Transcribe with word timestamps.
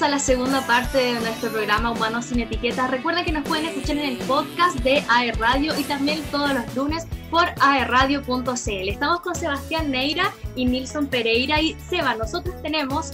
A 0.00 0.08
la 0.08 0.20
segunda 0.20 0.64
parte 0.64 0.98
de 0.98 1.12
nuestro 1.14 1.50
programa 1.50 1.90
Humanos 1.90 2.26
sin 2.26 2.38
Etiquetas. 2.38 2.88
Recuerden 2.88 3.24
que 3.24 3.32
nos 3.32 3.42
pueden 3.42 3.64
escuchar 3.64 3.96
en 3.96 4.10
el 4.10 4.16
podcast 4.18 4.78
de 4.78 5.02
AE 5.08 5.32
Radio 5.32 5.76
y 5.76 5.82
también 5.82 6.22
todos 6.30 6.54
los 6.54 6.76
lunes 6.76 7.08
por 7.32 7.48
aerradio.cl. 7.60 8.88
Estamos 8.88 9.20
con 9.22 9.34
Sebastián 9.34 9.90
Neira 9.90 10.32
y 10.54 10.66
Nilson 10.66 11.08
Pereira 11.08 11.60
y 11.60 11.76
Seba, 11.80 12.14
nosotros 12.14 12.54
tenemos 12.62 13.12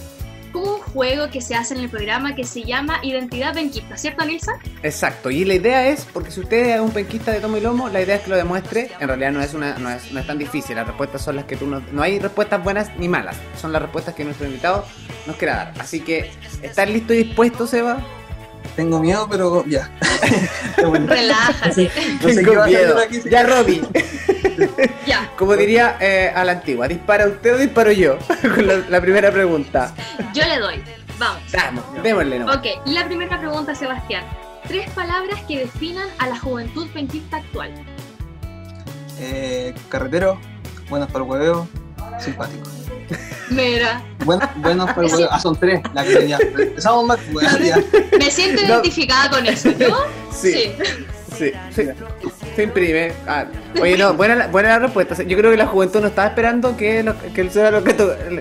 un 0.55 0.79
juego 0.81 1.29
que 1.31 1.41
se 1.41 1.55
hace 1.55 1.75
en 1.75 1.81
el 1.81 1.89
programa 1.89 2.35
que 2.35 2.45
se 2.45 2.63
llama 2.63 3.01
Identidad 3.03 3.55
Penquista, 3.55 3.97
¿cierto, 3.97 4.25
Nilson? 4.25 4.55
Exacto, 4.83 5.31
y 5.31 5.45
la 5.45 5.55
idea 5.55 5.89
es, 5.89 6.05
porque 6.13 6.31
si 6.31 6.41
usted 6.41 6.75
es 6.75 6.81
un 6.81 6.91
penquista 6.91 7.33
de 7.33 7.41
tomo 7.41 7.57
y 7.57 7.61
lomo, 7.61 7.89
la 7.89 8.03
idea 8.03 8.17
es 8.17 8.23
que 8.23 8.31
lo 8.31 8.37
demuestre. 8.37 8.91
En 9.01 9.09
realidad 9.09 9.33
no 9.33 9.41
es, 9.41 9.55
una, 9.55 9.79
no 9.79 9.91
es, 9.91 10.13
no 10.13 10.21
es 10.21 10.27
tan 10.27 10.39
difícil, 10.39 10.77
las 10.77 10.87
respuestas 10.87 11.23
son 11.23 11.37
las 11.37 11.45
que 11.45 11.57
tú 11.57 11.67
no. 11.67 11.81
No 11.93 12.03
hay 12.03 12.19
respuestas 12.19 12.63
buenas 12.63 12.91
ni 12.99 13.09
malas, 13.09 13.37
son 13.61 13.73
las 13.73 13.83
respuestas 13.83 14.15
que 14.15 14.25
nuestro 14.25 14.47
invitado 14.47 14.85
nos 15.27 15.37
quiera 15.37 15.57
dar. 15.57 15.75
Así 15.79 16.01
que, 16.01 16.31
¿estás 16.63 16.89
listo 16.89 17.15
y 17.15 17.25
dispuesto, 17.25 17.67
Seba? 17.67 18.05
Tengo 18.77 19.01
miedo, 19.01 19.29
pero 19.31 19.65
ya. 19.67 19.91
Relájate. 20.77 21.91
No 22.21 22.29
sé 22.29 22.43
Tengo 22.43 22.65
miedo. 22.65 22.97
Ya, 23.31 23.43
Robbie. 23.45 23.83
ya. 25.07 25.31
Como 25.37 25.57
diría 25.57 25.97
eh, 26.01 26.33
a 26.35 26.45
la 26.45 26.53
antigua, 26.53 26.89
¿dispara 26.89 27.27
usted 27.27 27.55
o 27.55 27.59
disparo 27.59 27.93
yo? 27.93 28.19
Con 28.55 28.67
la, 28.67 28.79
la, 28.89 29.01
primera 29.01 29.31
pregunta. 29.31 29.95
Yo 30.35 30.45
le 30.45 30.59
doy. 30.59 30.83
Vamos. 31.19 31.43
Vamos, 31.53 31.85
démosle. 32.03 32.41
No. 32.41 32.53
Ok, 32.53 32.67
la 32.87 33.07
primera 33.07 33.39
pregunta, 33.39 33.75
Sebastián. 33.75 34.25
Tres 34.67 34.91
palabras 34.91 35.41
que 35.47 35.61
definan 35.61 36.09
a 36.19 36.27
la 36.27 36.39
juventud 36.39 36.89
penquista 36.93 37.37
actual. 37.37 37.73
Eh, 39.21 39.75
carretero, 39.89 40.41
buenos 40.89 41.09
para 41.11 41.25
el 41.25 41.31
hueveo, 41.31 41.69
simpático. 42.19 42.69
Mira. 43.51 44.03
Bueno, 44.25 44.49
bueno 44.57 44.87
pues, 44.95 45.13
bueno, 45.13 45.29
ah, 45.31 45.39
son 45.39 45.57
tres. 45.57 45.81
La 45.93 46.05
que. 46.05 46.37
Empezamos 46.59 47.07
más. 47.07 47.19
Me 48.19 48.31
siento 48.31 48.63
identificada 48.63 49.31
con 49.31 49.47
eso. 49.47 49.71
¿Yo? 49.71 50.07
Sí. 50.33 50.73
Sí. 51.37 51.53
sí. 51.75 51.89
Se 52.55 52.63
imprime. 52.63 53.13
Ah, 53.27 53.45
oye, 53.81 53.99
no, 53.99 54.15
buena, 54.15 54.47
buena 54.47 54.69
la 54.71 54.79
respuesta. 54.79 55.23
Yo 55.23 55.37
creo 55.37 55.51
que 55.51 55.57
la 55.57 55.67
juventud 55.67 56.01
no 56.01 56.09
estaba 56.09 56.29
esperando 56.29 56.77
que, 56.77 57.03
lo, 57.03 57.15
que 57.19 57.41
el 57.41 57.51
lo 57.73 57.83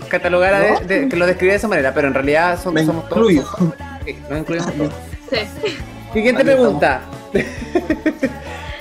catalogara, 0.08 0.80
de, 0.80 1.10
que 1.10 1.16
lo 1.16 1.26
describiera 1.26 1.54
de 1.54 1.58
esa 1.58 1.68
manera, 1.68 1.94
pero 1.94 2.08
en 2.08 2.14
realidad 2.14 2.60
son, 2.62 2.76
Me 2.76 2.86
somos 2.86 3.06
incluyo. 3.06 3.44
todos. 3.44 3.74
Sí, 4.06 4.18
nos 4.30 4.40
incluimos 4.40 4.74
todos. 4.74 4.94
Sí. 5.30 5.78
Siguiente 6.14 6.44
pregunta. 6.44 7.02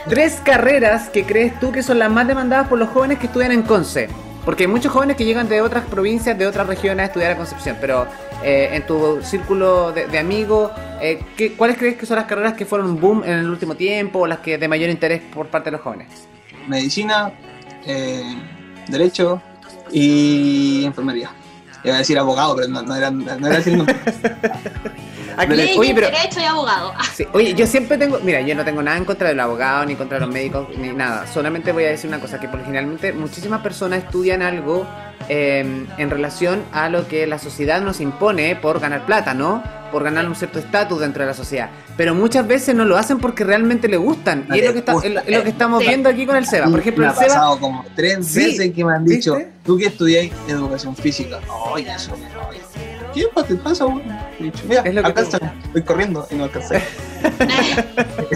Tres 0.09 0.41
carreras 0.45 1.09
que 1.09 1.25
crees 1.25 1.59
tú 1.59 1.73
que 1.73 1.83
son 1.83 1.99
las 1.99 2.11
más 2.11 2.27
demandadas 2.27 2.69
por 2.69 2.79
los 2.79 2.91
jóvenes 2.91 3.19
que 3.19 3.27
estudian 3.27 3.53
en 3.53 3.63
Conce. 3.63 4.09
Porque 4.45 4.65
hay 4.65 4.69
muchos 4.69 4.93
jóvenes 4.93 5.17
que 5.17 5.25
llegan 5.25 5.49
de 5.49 5.61
otras 5.61 5.85
provincias, 5.85 6.37
de 6.37 6.47
otras 6.47 6.67
regiones 6.67 7.05
a 7.05 7.07
estudiar 7.07 7.33
a 7.33 7.37
Concepción, 7.37 7.77
pero 7.81 8.07
eh, 8.43 8.71
en 8.73 8.87
tu 8.87 9.21
círculo 9.23 9.93
de, 9.93 10.07
de 10.09 10.19
amigos, 10.19 10.73
eh, 11.01 11.23
¿qué, 11.37 11.53
¿cuáles 11.53 11.79
crees 11.79 11.97
que 11.97 12.07
son 12.07 12.17
las 12.17 12.27
carreras 12.27 12.55
que 12.55 12.67
fueron 12.67 12.89
un 12.89 13.01
boom 13.01 13.23
en 13.25 13.39
el 13.39 13.49
último 13.49 13.77
tiempo 13.77 14.21
o 14.21 14.27
las 14.27 14.39
que 14.39 14.59
de 14.59 14.67
mayor 14.67 14.91
interés 14.91 15.23
por 15.33 15.47
parte 15.47 15.71
de 15.71 15.73
los 15.73 15.81
jóvenes? 15.81 16.09
Medicina, 16.67 17.33
eh, 17.87 18.37
Derecho 18.89 19.41
y 19.93 20.85
Enfermería. 20.85 21.31
Iba 21.85 21.97
a 21.97 21.99
decir 21.99 22.19
abogado, 22.19 22.57
pero 22.57 22.69
no, 22.69 22.83
no 22.83 22.95
era, 22.97 23.11
no 23.11 23.47
era 23.47 23.57
decir 23.57 23.77
nombre. 23.77 23.97
Oye, 25.39 25.93
pero, 25.95 26.09
derecho 26.09 26.41
y 26.41 26.45
abogado. 26.45 26.93
Sí, 27.15 27.27
oye, 27.33 27.55
yo 27.55 27.67
siempre 27.67 27.99
tengo, 27.99 28.19
mira, 28.23 28.41
yo 28.41 28.55
no 28.55 28.65
tengo 28.65 28.83
nada 28.83 28.97
en 28.97 29.05
contra 29.05 29.29
del 29.29 29.41
abogado, 29.41 29.85
ni 29.85 29.95
contra 29.97 30.19
los 30.19 30.29
médicos, 30.29 30.69
ni 30.77 30.89
nada. 30.93 31.27
Solamente 31.27 31.73
voy 31.73 31.85
a 31.85 31.89
decir 31.89 32.09
una 32.09 32.21
cosa, 32.21 32.41
que 32.41 32.49
por 32.49 32.65
generalmente 32.65 33.13
muchísimas 33.13 33.61
personas 33.61 34.05
estudian 34.05 34.41
algo 34.43 34.87
eh, 35.29 35.87
en 35.99 36.11
relación 36.11 36.63
a 36.73 36.89
lo 36.89 37.07
que 37.07 37.27
la 37.27 37.39
sociedad 37.39 37.81
nos 37.83 38.01
impone 38.01 38.57
por 38.57 38.81
ganar 38.81 39.05
plata, 39.07 39.35
¿no? 39.35 39.63
Por 39.93 40.05
ganar 40.05 40.27
un 40.27 40.35
cierto 40.35 40.59
estatus 40.59 41.01
dentro 41.01 41.23
de 41.23 41.29
la 41.29 41.35
sociedad. 41.35 41.69
Pero 41.99 42.15
muchas 42.15 42.47
veces 42.47 42.75
no 42.75 42.85
lo 42.87 42.97
hacen 42.97 43.19
porque 43.19 43.45
realmente 43.45 43.89
le 43.89 43.99
gustan. 43.99 44.47
Y 44.53 44.59
es 44.61 44.65
lo 44.67 44.73
que, 44.73 44.79
está, 44.79 44.95
es 45.03 45.13
lo 45.37 45.43
que 45.43 45.49
estamos 45.51 45.83
sí. 45.83 45.89
viendo 45.89 46.09
aquí 46.09 46.25
con 46.27 46.37
el 46.37 46.47
Seba. 46.47 46.67
Por 46.69 46.81
ejemplo, 46.81 47.05
me 47.05 47.11
el 47.13 47.17
Seba. 47.19 47.27
ha 47.27 47.29
pasado 47.29 47.61
como 47.61 47.85
tres 47.95 48.27
Sí. 48.27 48.47
veces 48.47 48.73
que 48.73 48.85
me 48.85 48.95
han 48.95 49.05
dicho, 49.05 49.37
¿Viste? 49.37 49.53
tú 49.67 49.77
que 49.77 49.87
estudiáis 49.87 50.33
educación 50.49 50.97
física. 50.97 51.41
Oye, 51.73 51.93
eso. 51.95 52.13
¿Qué 53.15 53.29
te 53.47 53.55
pasa? 53.57 53.87
He 54.39 54.45
dicho, 54.45 54.65
Mira, 54.69 54.83
Es 54.83 54.95
lo 54.95 55.03
que 55.03 55.07
alcanza. 55.09 55.39
Voy 55.73 55.83
corriendo 55.83 56.27
y 56.31 56.35
no 56.35 56.45
alcancé. 56.45 56.83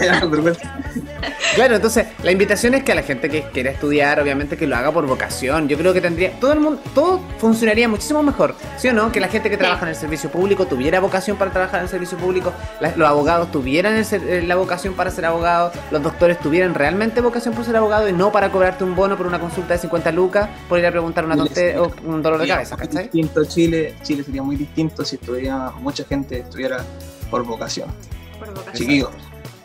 Claro, 1.55 1.75
entonces 1.75 2.07
la 2.23 2.31
invitación 2.31 2.73
es 2.75 2.83
que 2.83 2.91
a 2.91 2.95
la 2.95 3.01
gente 3.03 3.29
que 3.29 3.43
quiera 3.51 3.71
estudiar, 3.71 4.19
obviamente 4.19 4.57
que 4.57 4.67
lo 4.67 4.75
haga 4.75 4.91
por 4.91 5.05
vocación. 5.07 5.67
Yo 5.67 5.77
creo 5.77 5.93
que 5.93 6.01
tendría, 6.01 6.31
todo 6.39 6.53
el 6.53 6.59
mundo, 6.59 6.79
todo 6.93 7.19
funcionaría 7.39 7.87
muchísimo 7.87 8.21
mejor, 8.21 8.55
¿sí 8.77 8.89
o 8.89 8.93
no? 8.93 9.11
Que 9.11 9.19
la 9.19 9.27
gente 9.27 9.49
que 9.49 9.57
trabaja 9.57 9.83
en 9.83 9.89
el 9.89 9.95
servicio 9.95 10.29
público 10.29 10.67
tuviera 10.67 10.99
vocación 10.99 11.37
para 11.37 11.51
trabajar 11.51 11.79
en 11.79 11.85
el 11.85 11.89
servicio 11.89 12.17
público, 12.17 12.53
la- 12.79 12.93
los 12.95 13.07
abogados 13.07 13.51
tuvieran 13.51 13.95
el 13.95 14.05
eh, 14.11 14.43
la 14.45 14.55
vocación 14.55 14.93
para 14.93 15.09
ser 15.09 15.25
abogados, 15.25 15.73
los 15.89 16.03
doctores 16.03 16.37
tuvieran 16.39 16.75
realmente 16.75 17.21
vocación 17.21 17.55
por 17.55 17.65
ser 17.65 17.75
abogado 17.77 18.07
y 18.07 18.13
no 18.13 18.31
para 18.31 18.51
cobrarte 18.51 18.83
un 18.83 18.95
bono 18.95 19.17
por 19.17 19.25
una 19.25 19.39
consulta 19.39 19.73
de 19.73 19.79
50 19.79 20.11
lucas 20.11 20.49
por 20.69 20.77
ir 20.77 20.85
a 20.85 20.91
preguntar 20.91 21.25
una 21.25 21.35
tontería 21.47 21.81
o 21.81 21.91
un 22.05 22.21
dolor 22.21 22.39
de 22.39 22.45
cabeza, 22.55 22.77
¿cachai? 22.77 23.03
distinto 23.03 23.45
Chile, 23.45 23.95
Chile 24.03 24.23
sería 24.23 24.43
muy 24.43 24.57
distinto 24.57 25.03
si 25.03 25.15
estuviera, 25.15 25.71
mucha 25.79 26.03
gente 26.03 26.39
estuviera 26.39 26.83
por 27.31 27.43
vocación. 27.43 27.87
Por 28.57 28.65
vocación. 28.65 28.87
Chiquillo, 28.89 29.11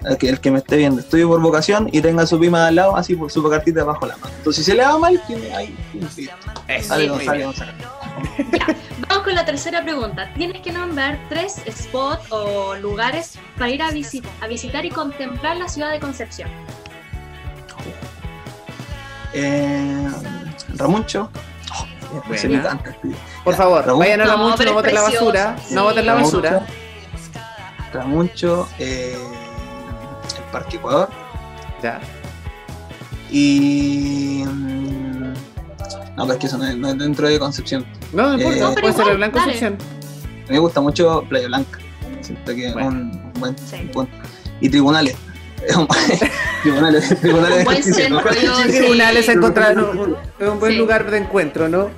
el 0.04 0.16
que, 0.18 0.28
el 0.28 0.40
que 0.40 0.50
me 0.50 0.58
esté 0.58 0.76
viendo, 0.76 1.00
estudio 1.00 1.28
por 1.28 1.40
vocación 1.40 1.88
y 1.92 2.00
tenga 2.00 2.26
su 2.26 2.38
prima 2.38 2.62
de 2.62 2.68
al 2.68 2.74
lado, 2.76 2.96
así 2.96 3.14
por 3.14 3.30
su 3.30 3.48
cartita 3.48 3.84
bajo 3.84 4.06
la 4.06 4.16
mano. 4.16 4.32
Entonces, 4.38 4.64
si 4.64 4.70
se 4.72 4.76
le 4.76 4.84
va 4.84 4.98
mal, 4.98 5.20
tiene 5.26 5.54
ahí, 5.54 5.76
sale. 6.82 7.06
Ya, 8.52 8.66
vamos 9.08 9.24
con 9.24 9.34
la 9.34 9.44
tercera 9.44 9.82
pregunta. 9.82 10.28
Tienes 10.36 10.60
que 10.60 10.72
nombrar 10.72 11.18
tres 11.28 11.56
spots 11.70 12.30
o 12.30 12.74
lugares 12.76 13.38
para 13.56 13.70
ir 13.70 13.82
a, 13.82 13.90
visi- 13.90 14.22
a 14.40 14.46
visitar 14.46 14.84
y 14.84 14.90
contemplar 14.90 15.56
la 15.56 15.68
ciudad 15.68 15.90
de 15.92 16.00
Concepción. 16.00 16.48
Eh, 19.32 20.08
Ramuncho. 20.74 21.30
Oh, 22.12 22.34
encanta. 22.34 22.94
Por 23.44 23.54
favor, 23.54 23.84
Raúl. 23.86 24.00
vayan 24.00 24.20
a 24.20 24.24
la 24.26 24.36
No, 24.36 24.56
no 24.56 24.82
la 24.92 25.02
basura, 25.02 25.56
sí. 25.66 25.74
no 25.74 25.84
boten 25.84 26.04
la 26.06 26.14
basura. 26.14 26.50
Ramuncho, 26.50 26.72
eh, 28.78 29.16
el 30.36 30.44
Parque 30.52 30.76
Ecuador 30.76 31.08
Ya. 31.82 32.00
y. 33.30 34.44
mm, 34.46 35.32
No, 36.16 36.22
pero 36.26 36.32
es 36.34 36.38
que 36.38 36.46
eso 36.46 36.58
no 36.58 36.66
es, 36.66 36.76
no 36.76 36.88
es 36.88 36.98
dentro 36.98 37.28
de 37.28 37.38
Concepción. 37.38 37.86
No, 38.12 38.28
no 38.28 38.34
importa, 38.34 38.58
Eh, 38.58 38.60
No, 38.60 38.68
pero 38.74 38.80
puede 38.82 38.92
ser 38.92 39.00
igual, 39.02 39.10
el 39.12 39.16
Blanco 39.18 39.38
dale. 39.38 39.52
Concepción. 39.52 39.78
A 39.80 40.48
mí 40.48 40.52
me 40.54 40.58
gusta 40.58 40.80
mucho 40.80 41.24
Playa 41.28 41.46
Blanca. 41.48 41.78
Siento 42.20 42.54
que 42.54 42.66
es 42.68 42.72
Bueno. 42.74 42.88
un, 42.88 42.96
un 43.34 43.40
buen 43.40 43.56
Sí. 43.58 43.76
punto. 43.92 44.12
Y 44.60 44.68
tribunales. 44.68 45.16
tribunales, 46.62 47.20
tribunales 47.20 47.50
de 47.54 47.58
Un 47.60 47.64
buen 47.64 47.76
justicia. 47.76 48.08
¿no? 48.08 48.20
centro, 48.22 48.42
yo- 48.42 48.56
Sí. 48.72 48.78
Tribunales 48.78 49.28
encontrar 49.28 49.78
un, 49.78 50.16
buen 50.60 50.72
Sí. 50.72 50.78
lugar 50.78 51.10
de 51.10 51.18
encuentro, 51.18 51.68
¿no? 51.68 51.90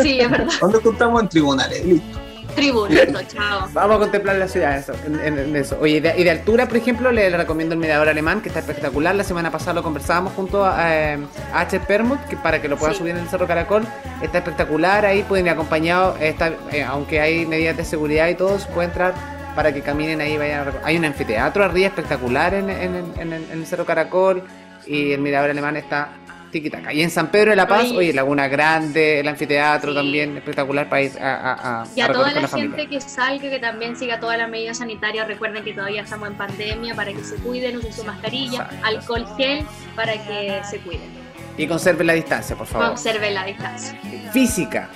Sí, 0.00 0.20
es 0.20 0.30
verdad. 0.30 0.52
¿Dónde 0.60 0.78
encontramos 0.78 1.22
en 1.22 1.28
tribunales? 1.28 1.84
Listo. 1.84 2.18
Tribunito, 2.54 3.20
chao. 3.28 3.68
Vamos 3.72 3.96
a 3.96 3.98
contemplar 4.00 4.36
la 4.36 4.48
ciudad 4.48 4.76
eso, 4.76 4.92
en, 5.06 5.20
en- 5.20 5.38
en 5.38 5.56
eso. 5.56 5.78
Oye, 5.80 5.96
y 5.96 6.00
de, 6.00 6.14
y 6.18 6.24
de 6.24 6.30
altura, 6.30 6.66
por 6.66 6.76
ejemplo, 6.76 7.12
le, 7.12 7.30
le 7.30 7.36
recomiendo 7.36 7.74
el 7.74 7.80
mirador 7.80 8.08
alemán, 8.08 8.40
que 8.40 8.48
está 8.48 8.60
espectacular. 8.60 9.14
La 9.14 9.24
semana 9.24 9.50
pasada 9.50 9.74
lo 9.74 9.82
conversábamos 9.82 10.32
junto 10.34 10.64
a, 10.64 10.94
eh, 10.94 11.18
a 11.52 11.60
H. 11.60 11.80
Permut, 11.80 12.20
que 12.28 12.36
para 12.36 12.60
que 12.60 12.68
lo 12.68 12.76
puedan 12.76 12.94
Sí. 12.94 13.00
subir 13.00 13.14
en 13.14 13.22
el 13.22 13.28
Cerro 13.28 13.46
Caracol. 13.46 13.84
Está 14.22 14.38
espectacular, 14.38 15.06
ahí 15.06 15.22
pueden 15.22 15.46
ir 15.46 15.52
acompañados, 15.52 16.20
está, 16.20 16.52
eh, 16.72 16.82
aunque 16.82 17.20
hay 17.20 17.46
medidas 17.46 17.76
de 17.76 17.84
seguridad 17.84 18.28
y 18.28 18.34
todo, 18.34 18.58
se 18.58 18.66
puede 18.68 18.88
entrar 18.88 19.14
para 19.54 19.72
que 19.72 19.80
caminen 19.82 20.20
ahí. 20.20 20.36
Vayan 20.36 20.66
a 20.68 20.72
hay 20.84 20.96
un 20.96 21.04
anfiteatro 21.04 21.64
arriba 21.64 21.88
espectacular 21.88 22.54
en- 22.54 22.70
en 22.70 23.32
el 23.32 23.66
Cerro 23.66 23.84
Caracol 23.84 24.42
y 24.86 25.12
el 25.12 25.20
mirador 25.20 25.50
alemán 25.50 25.76
está 25.76 26.08
tiquitaca. 26.50 26.92
Y 26.92 27.02
en 27.02 27.10
San 27.10 27.28
Pedro 27.30 27.50
de 27.50 27.56
la 27.56 27.66
Paz, 27.66 27.84
Oye. 27.84 27.96
oye, 27.98 28.12
Laguna 28.12 28.48
Grande, 28.48 29.20
el 29.20 29.28
anfiteatro 29.28 29.90
Sí. 29.92 29.96
también 29.96 30.36
espectacular 30.36 30.88
para 30.88 31.02
ir 31.02 31.12
a, 31.20 31.34
a, 31.34 31.82
a, 31.82 31.86
Y 31.94 32.00
a 32.00 32.06
a 32.06 32.12
toda 32.12 32.32
la 32.32 32.48
gente 32.48 32.86
que 32.88 33.00
salga, 33.00 33.50
que 33.50 33.58
también 33.58 33.96
siga 33.96 34.18
todas 34.20 34.38
las 34.38 34.48
medidas 34.48 34.78
sanitarias, 34.78 35.26
recuerden 35.26 35.62
que 35.64 35.72
todavía 35.74 36.02
estamos 36.02 36.28
en 36.28 36.34
pandemia 36.36 36.94
para 36.94 37.12
que 37.12 37.22
se 37.24 37.36
cuiden, 37.36 37.76
usen 37.76 37.92
su 37.92 38.04
mascarilla, 38.04 38.62
Exacto. 38.62 38.86
alcohol 38.86 39.26
gel 39.36 39.64
para 39.94 40.12
que 40.14 40.60
se 40.68 40.78
cuiden. 40.78 41.28
Y 41.56 41.66
conserven 41.66 42.06
la 42.06 42.12
distancia, 42.14 42.54
por 42.56 42.66
favor. 42.66 42.90
Observen 42.90 43.34
la 43.34 43.44
distancia. 43.44 43.98
Física, 44.32 44.88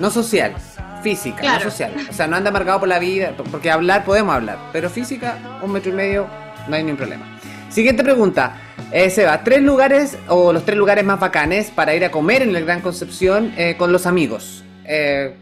no 0.00 0.10
social. 0.10 0.54
Física, 1.02 1.38
Claro. 1.40 1.64
no 1.64 1.70
social. 1.70 1.92
O 2.10 2.12
sea, 2.12 2.26
no 2.26 2.36
anda 2.36 2.50
marcado 2.50 2.80
por 2.80 2.88
la 2.88 2.98
vida, 2.98 3.32
porque 3.50 3.70
hablar 3.70 4.04
podemos 4.04 4.34
hablar, 4.34 4.58
pero 4.72 4.90
física, 4.90 5.38
un 5.62 5.72
metro 5.72 5.90
y 5.92 5.94
medio, 5.94 6.26
no 6.68 6.76
hay 6.76 6.82
ningún 6.82 6.98
problema. 6.98 7.26
Siguiente 7.70 8.02
pregunta. 8.02 8.54
Eh, 8.92 9.08
Seba, 9.10 9.44
tres 9.44 9.62
lugares 9.62 10.18
o 10.28 10.52
los 10.52 10.64
tres 10.64 10.76
lugares 10.76 11.04
más 11.04 11.20
bacanes 11.20 11.70
para 11.70 11.94
ir 11.94 12.04
a 12.04 12.10
comer 12.10 12.42
en 12.42 12.54
el 12.56 12.64
Gran 12.64 12.80
Concepción 12.80 13.52
eh, 13.56 13.76
con 13.78 13.92
los 13.92 14.06
amigos. 14.06 14.64
Eh, 14.84 15.36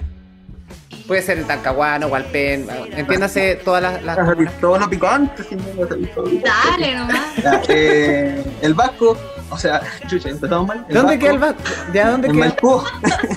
puede 1.06 1.22
ser 1.22 1.38
en 1.38 1.46
Talcahuano, 1.46 2.08
Hualpén, 2.08 2.68
eh, 2.68 2.90
entiéndase 2.96 3.56
todas 3.56 3.82
las... 3.82 4.02
las 4.02 4.16
Todo 4.60 4.78
lo 4.78 4.90
picante. 4.90 5.42
picante. 5.44 6.42
Dale 6.44 6.94
nomás. 6.94 7.36
Ya, 7.42 7.62
eh, 7.68 8.44
el 8.60 8.74
Vasco, 8.74 9.16
o 9.48 9.56
sea, 9.56 9.80
chucha, 10.06 10.28
empezamos 10.28 10.66
mal. 10.68 10.84
¿Dónde 10.90 11.18
queda 11.18 11.30
el 11.30 11.38
Vasco? 11.38 11.62
¿Ya 11.94 12.10
dónde 12.10 12.28
En 12.28 12.34
queda? 12.34 12.44
Maipú. 12.44 12.82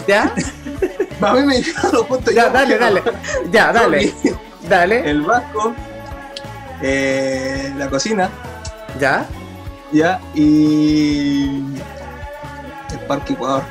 ¿Ya? 0.08 0.34
A 1.22 1.34
mí 1.36 1.42
me 1.46 1.58
dijeron 1.58 1.92
los 1.94 2.06
puntos. 2.08 2.34
Ya, 2.34 2.48
yo, 2.48 2.52
dale, 2.52 2.78
dale. 2.80 3.04
Ya, 3.52 3.72
dale. 3.72 4.14
Dale. 4.68 5.10
el 5.10 5.22
vasco, 5.22 5.74
eh, 6.82 7.72
la 7.78 7.90
cocina, 7.90 8.30
¿Ya? 9.00 9.26
Ya, 9.92 10.20
y 10.36 11.46
el 12.92 13.00
Parque 13.08 13.34
Ecuador. 13.34 13.64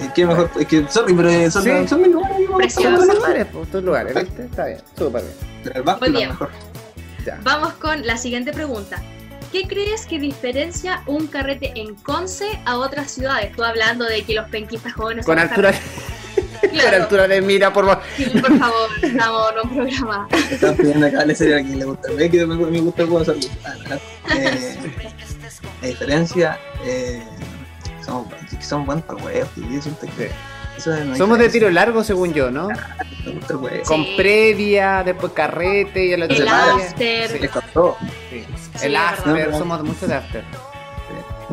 Es 0.00 0.12
que 0.12 0.26
mejor, 0.26 0.50
es 0.58 0.66
que, 0.66 0.86
sorry, 0.88 1.12
pero 1.14 1.28
eh, 1.28 1.50
son, 1.50 1.62
Sí. 1.62 1.70
son 1.88 2.00
mis 2.02 2.10
lugares. 2.10 2.36
Precioso. 2.56 3.04
Tus 3.06 3.14
lugares, 3.14 3.46
pues, 3.52 3.70
tus 3.70 3.82
lugares, 3.84 4.14
¿viste? 4.14 4.44
Está 4.44 4.66
bien, 4.66 4.80
súper 4.96 5.22
bien. 5.22 5.34
Pero 5.62 5.78
el 5.92 6.00
Muy 6.00 6.10
bien. 6.10 6.28
mejor. 6.30 6.50
Ya. 7.26 7.38
Vamos 7.42 7.74
con 7.74 8.06
la 8.06 8.16
siguiente 8.16 8.52
pregunta. 8.52 9.02
¿Qué 9.52 9.66
crees 9.68 10.06
que 10.06 10.18
diferencia 10.18 11.02
un 11.06 11.26
carrete 11.26 11.72
en 11.74 11.94
Conce 11.96 12.46
a 12.64 12.78
otras 12.78 13.10
ciudades? 13.10 13.54
Tú 13.54 13.62
hablando 13.64 14.04
de 14.06 14.22
que 14.22 14.32
los 14.34 14.48
penquistas 14.48 14.94
jóvenes 14.94 15.26
Con 15.26 15.36
son 15.38 15.48
altura, 15.48 15.72
carretes. 15.72 16.60
con 16.60 16.70
Claro, 16.70 16.96
altura 17.02 17.28
de 17.28 17.42
mira, 17.42 17.72
por 17.72 17.84
favor. 17.86 18.02
sí, 18.16 18.24
por 18.40 18.58
favor, 18.58 18.88
estamos 19.02 19.52
en 19.52 19.58
un 19.68 19.76
programa. 19.76 20.28
Están 20.50 20.76
pidiendo 20.76 21.06
acá 21.06 21.24
la 21.26 21.34
serie 21.34 21.56
a 21.56 21.62
quien 21.62 21.78
le 21.80 21.84
gusta. 21.84 22.10
Ve 22.12 22.30
que 22.30 22.46
me, 22.46 22.54
me 22.56 22.80
gusta 22.80 23.02
el 23.02 23.08
juego 23.08 23.24
de 23.24 23.26
salud. 23.26 23.48
Ah, 23.64 23.74
¿verdad? 23.82 24.00
Eh, 24.32 24.89
la 25.82 25.88
diferencia, 25.88 26.58
eh, 26.84 27.22
somos, 28.04 28.26
somos 28.60 28.86
buenos 28.86 29.04
para 29.04 29.18
el 29.18 29.24
huevo. 29.24 29.48
y 29.56 29.74
yo 29.74 29.82
siento 29.82 30.06
que 30.16 30.28
Sí. 30.28 30.34
eso 30.78 30.94
es 30.94 31.18
Somos 31.18 31.38
de 31.38 31.48
tiro 31.48 31.68
largo, 31.70 32.02
según 32.04 32.32
yo, 32.32 32.50
¿no? 32.50 32.68
El 33.26 33.56
huevo. 33.56 33.84
Con 33.84 34.04
previa, 34.16 35.02
después 35.04 35.32
carrete 35.32 36.06
y 36.06 36.12
el 36.12 36.22
otro 36.22 36.36
El 36.36 36.48
after. 36.48 37.28
Sí, 37.30 37.38
sí. 37.38 37.48
Sí, 38.30 38.86
El 38.86 38.96
after, 38.96 39.52
somos 39.56 39.82
muchos 39.84 40.08
de 40.08 40.14
after. 40.14 40.42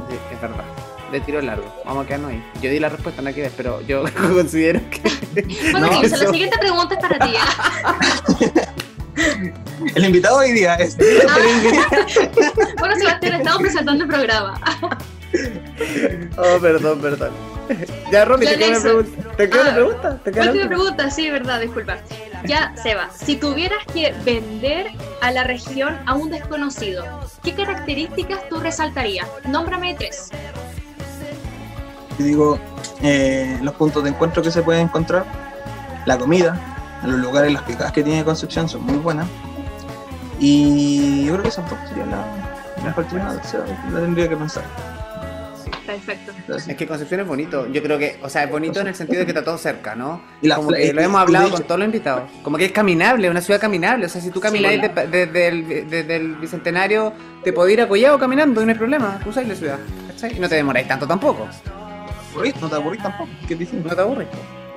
Sí, 0.10 0.16
es 0.34 0.42
verdad. 0.42 0.64
De 1.12 1.20
tiro 1.22 1.42
largo. 1.42 1.74
Vamos 1.86 2.04
a 2.04 2.08
quedarnos 2.08 2.32
ahí. 2.32 2.44
Yo 2.62 2.70
di 2.70 2.80
la 2.80 2.90
respuesta, 2.90 3.22
no 3.22 3.34
ver, 3.34 3.52
pero 3.56 3.82
yo 3.82 4.04
considero 4.34 4.82
que. 4.90 5.42
Bueno, 5.72 5.88
No, 5.92 6.02
Nilsson, 6.02 6.20
la 6.20 6.32
siguiente 6.32 6.58
pregunta 6.60 6.96
es 6.96 7.00
para 7.02 7.20
ti. 7.26 7.34
¿ah? 7.40 8.00
El 9.96 10.06
invitado 10.06 10.38
hoy 10.40 10.52
día 10.52 10.76
es. 10.76 10.98
Bueno, 12.80 12.96
Sebastián, 12.96 13.34
estamos 13.36 13.62
presentando 13.62 14.04
el 14.04 14.10
programa. 14.10 14.60
Oh, 16.38 16.60
perdón, 16.62 17.00
perdón. 17.02 17.32
Ya, 18.12 18.24
Romy, 18.26 18.46
Ya, 18.46 18.52
te 18.52 18.58
queda 18.58 18.70
una 18.70 18.80
pregunta. 18.82 19.36
¿Te 19.36 19.50
queda 19.50 19.62
una 19.62 19.70
Ah, 19.72 19.74
pregunta? 19.76 20.18
¿Te 20.24 20.32
queda 20.32 20.46
la 20.46 20.52
Última 20.52 20.66
última? 20.66 20.84
pregunta, 20.84 21.12
sí, 21.12 21.30
verdad, 21.30 21.60
disculpa. 21.62 21.98
Ya, 22.46 22.74
Seba, 22.82 23.10
si 23.14 23.36
tuvieras 23.36 23.80
que 23.94 24.14
vender 24.24 24.88
a 25.22 25.32
la 25.32 25.44
región 25.44 25.98
a 26.06 26.14
un 26.14 26.30
desconocido, 26.30 27.04
¿qué 27.44 27.54
características 27.54 28.48
tú 28.50 28.60
resaltarías? 28.60 29.28
Nómbrame 29.48 29.96
tres. 29.96 30.30
Yo 32.18 32.26
digo, 32.26 32.60
eh, 33.04 33.58
los 33.62 33.74
puntos 33.76 34.04
de 34.04 34.10
encuentro 34.12 34.42
que 34.42 34.50
se 34.52 34.62
pueden 34.62 34.84
encontrar, 34.84 35.26
la 36.06 36.18
comida, 36.18 36.58
los 37.04 37.20
lugares, 37.20 37.52
las 37.52 37.64
picadas 37.64 37.92
que 37.92 38.02
tiene 38.04 38.24
Concepción 38.24 38.70
son 38.70 38.84
muy 38.84 38.98
buenas. 38.98 39.28
Y 40.40 41.26
yo 41.26 41.34
creo 41.34 41.44
que 41.44 41.50
esas 41.50 41.70
dos 41.70 41.80
serían 41.90 42.12
la 42.12 42.26
la 42.78 42.84
mejor 42.84 43.06
terminada, 43.06 43.42
o 43.44 43.48
sea, 43.48 43.60
la 43.92 44.00
tendría 44.02 44.30
que 44.30 44.38
pensar. 44.38 44.64
Perfecto. 45.86 46.32
Entonces, 46.38 46.68
Es 46.68 46.76
que 46.76 46.86
Concepción 46.86 47.22
es 47.22 47.28
bonito. 47.28 47.66
Yo 47.72 47.82
creo 47.82 47.98
que, 47.98 48.20
o 48.22 48.30
sea, 48.30 48.44
es 48.44 48.52
bonito 48.52 48.82
en 48.82 48.88
el 48.88 48.96
sentido 48.96 49.20
de 49.22 49.26
que 49.26 49.32
está 49.32 49.44
todo 49.44 49.58
cerca, 49.58 49.96
¿no? 49.96 50.22
Y 50.42 50.48
la- 50.48 50.58
Como 50.58 50.70
que 50.70 50.94
lo 50.94 51.02
hemos 51.02 51.16
de 51.20 51.24
hablado 51.24 51.50
con 51.50 51.64
todos 51.64 51.80
los 51.80 51.86
invitados. 51.86 52.30
Como 52.44 52.58
que 52.58 52.66
es 52.66 52.72
caminable, 52.72 53.30
una 53.30 53.42
ciudad 53.42 53.60
caminable. 53.60 54.06
O 54.06 54.10
sea, 54.10 54.22
si 54.22 54.30
tú 54.30 54.40
caminas 54.42 54.74
Sí. 54.74 54.82
desde, 55.10 55.86
desde 55.86 56.16
el, 56.18 56.36
Bicentenario, 56.36 57.14
te 57.44 57.54
podés 57.54 57.74
ir 57.74 57.82
a 57.82 57.88
Collado 57.88 58.20
caminando 58.20 58.62
y 58.62 58.66
no 58.66 58.72
hay 58.74 58.78
problema. 58.78 59.20
Usáis 59.26 59.48
la 59.48 59.56
ciudad. 59.56 59.80
¿cachai? 60.10 60.36
Y 60.36 60.40
no 60.40 60.50
te 60.50 60.56
demoráis 60.56 60.88
tanto 60.88 61.08
tampoco. 61.08 61.48
aburrís, 62.34 62.62
no 62.62 62.70
te 62.70 62.76
aburrís 62.76 63.02
tampoco, 63.02 63.30
¿qué 63.48 63.56
dicen? 63.56 63.84
No 63.84 63.96
te 63.96 64.02
aburres. 64.02 64.28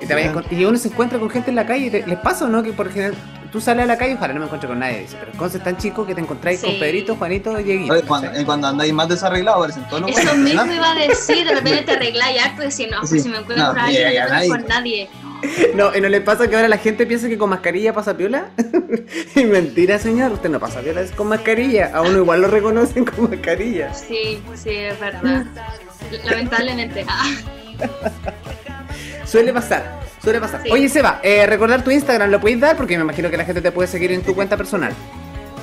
Y, 0.01 0.55
y 0.55 0.65
uno 0.65 0.77
se 0.77 0.87
encuentra 0.89 1.19
con 1.19 1.29
gente 1.29 1.49
en 1.49 1.55
la 1.55 1.65
calle. 1.65 1.85
y 1.87 1.89
te- 1.89 2.07
¿Les 2.07 2.19
pasa 2.19 2.45
o 2.45 2.47
no? 2.47 2.63
Que 2.63 2.73
por 2.73 2.87
ejemplo, 2.87 3.17
tú 3.51 3.61
sales 3.61 3.83
a 3.83 3.87
la 3.87 3.97
calle, 3.97 4.15
ojalá 4.15 4.33
no 4.33 4.39
me 4.39 4.45
encuentre 4.45 4.67
con 4.67 4.79
nadie. 4.79 4.99
Dice, 5.01 5.17
pero 5.19 5.31
Conce 5.37 5.57
es 5.57 5.63
tan 5.63 5.77
chico 5.77 6.05
que 6.05 6.15
te 6.15 6.21
encontráis 6.21 6.59
Sí. 6.59 6.67
con 6.67 6.79
Pedrito, 6.79 7.15
Juanito 7.15 7.59
y 7.59 7.63
Dieguito. 7.63 7.93
Oye, 7.93 8.03
Cuando, 8.03 8.27
¿cachai? 8.27 8.41
eh, 8.43 8.45
cuando 8.45 8.67
andáis 8.67 8.93
más 8.93 9.07
desarreglados, 9.09 9.59
aparecen 9.59 9.87
todos 9.89 10.01
los 10.01 10.17
Eso 10.17 10.35
mismo 10.35 10.65
¿no? 10.65 10.73
iba 10.73 10.91
a 10.91 10.95
decir, 10.95 11.45
de 11.47 11.53
repente 11.55 11.81
te 11.85 11.91
arregláis 11.91 12.41
harto 12.43 12.61
y 12.61 12.65
decir, 12.65 12.89
no, 12.91 12.97
pues 12.99 13.09
Sí. 13.11 13.19
si 13.21 13.29
me 13.29 13.37
encuentro 13.37 13.65
No, 13.67 13.71
con 13.73 13.79
alguien, 13.79 14.01
y- 14.01 14.05
no 14.05 14.11
y 14.11 14.13
me 14.13 14.19
a 14.19 14.43
encuentro 14.43 14.67
con 14.67 14.67
nadie. 14.67 15.09
nadie. 15.09 15.31
No, 15.75 15.95
¿y 15.95 16.01
no 16.01 16.07
le 16.07 16.21
pasa 16.21 16.47
que 16.47 16.55
ahora 16.55 16.67
la 16.67 16.77
gente 16.77 17.05
piensa 17.07 17.27
que 17.27 17.35
con 17.37 17.49
mascarilla 17.49 17.93
pasa 17.93 18.15
piola? 18.15 18.49
y 19.35 19.43
mentira, 19.45 19.97
señor, 19.97 20.31
usted 20.33 20.49
no 20.49 20.59
pasa 20.59 20.81
piola, 20.81 21.01
es 21.01 21.11
con 21.11 21.27
mascarilla. 21.29 21.91
A 21.95 22.01
uno 22.01 22.17
igual 22.19 22.41
lo 22.41 22.47
reconocen 22.47 23.05
con 23.05 23.29
mascarilla. 23.29 23.91
Sí, 23.93 24.39
sí, 24.55 24.69
es 24.69 24.99
verdad. 24.99 25.45
Lamentablemente. 26.25 27.05
Ah, 27.07 27.23
Suele 29.31 29.53
pasar, 29.53 29.99
suele 30.21 30.39
pasar. 30.41 30.61
Sí. 30.63 30.69
Oye, 30.71 30.89
Seba, 30.89 31.19
eh, 31.23 31.45
recordar 31.45 31.83
tu 31.83 31.89
Instagram, 31.91 32.29
¿lo 32.29 32.39
podéis 32.41 32.59
dar? 32.59 32.75
Porque 32.75 32.97
me 32.97 33.03
imagino 33.03 33.29
que 33.29 33.37
la 33.37 33.45
gente 33.45 33.61
te 33.61 33.71
puede 33.71 33.87
seguir 33.87 34.11
en 34.11 34.21
tu 34.23 34.35
cuenta 34.35 34.57
personal. 34.57 34.91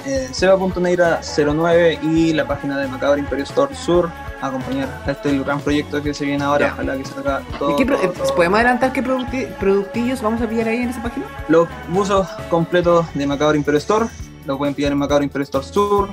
Eh, 0.06 0.28
Seba.neira09 0.32 1.98
y 2.02 2.32
la 2.32 2.46
página 2.46 2.78
de 2.78 2.88
Macabro 2.88 3.18
Imperio 3.18 3.44
Store 3.44 3.74
Sur 3.74 4.10
a 4.40 4.46
acompañar 4.46 4.88
a 5.06 5.10
este 5.10 5.36
gran 5.40 5.60
proyecto 5.60 6.02
que 6.02 6.14
se 6.14 6.24
viene 6.24 6.42
ahora. 6.44 6.68
Ya. 6.68 6.72
Ojalá 6.74 6.96
que 6.96 7.04
salga 7.04 7.42
todo. 7.58 7.72
¿Y 7.72 7.76
qué 7.76 7.84
pro- 7.84 7.96
todo, 7.98 8.06
eh, 8.10 8.14
todo. 8.16 8.34
¿Podemos 8.34 8.56
adelantar 8.58 8.92
qué 8.92 9.02
producti- 9.04 9.46
productillos 9.58 10.22
vamos 10.22 10.40
a 10.40 10.48
pillar 10.48 10.68
ahí 10.68 10.78
en 10.82 10.88
esa 10.90 11.02
página? 11.02 11.26
Los 11.48 11.68
buzos 11.88 12.26
completos 12.48 13.04
de 13.14 13.26
Macabro 13.26 13.56
Imperio 13.56 13.78
Store 13.78 14.06
los 14.46 14.56
pueden 14.56 14.74
pillar 14.74 14.92
en 14.92 14.98
Macabro 14.98 15.24
Imperio 15.24 15.44
Store 15.44 15.66
Sur. 15.66 16.08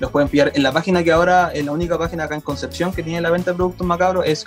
Los 0.00 0.10
pueden 0.10 0.28
pillar 0.28 0.52
en 0.54 0.62
la 0.62 0.70
página 0.72 1.02
que 1.02 1.10
ahora 1.10 1.50
es 1.54 1.64
la 1.64 1.72
única 1.72 1.96
página 1.96 2.24
acá 2.24 2.34
en 2.34 2.40
Concepción 2.40 2.92
que 2.92 3.02
tiene 3.02 3.20
la 3.20 3.30
venta 3.30 3.52
de 3.52 3.56
productos 3.56 3.86
macabros. 3.86 4.24
Es 4.26 4.44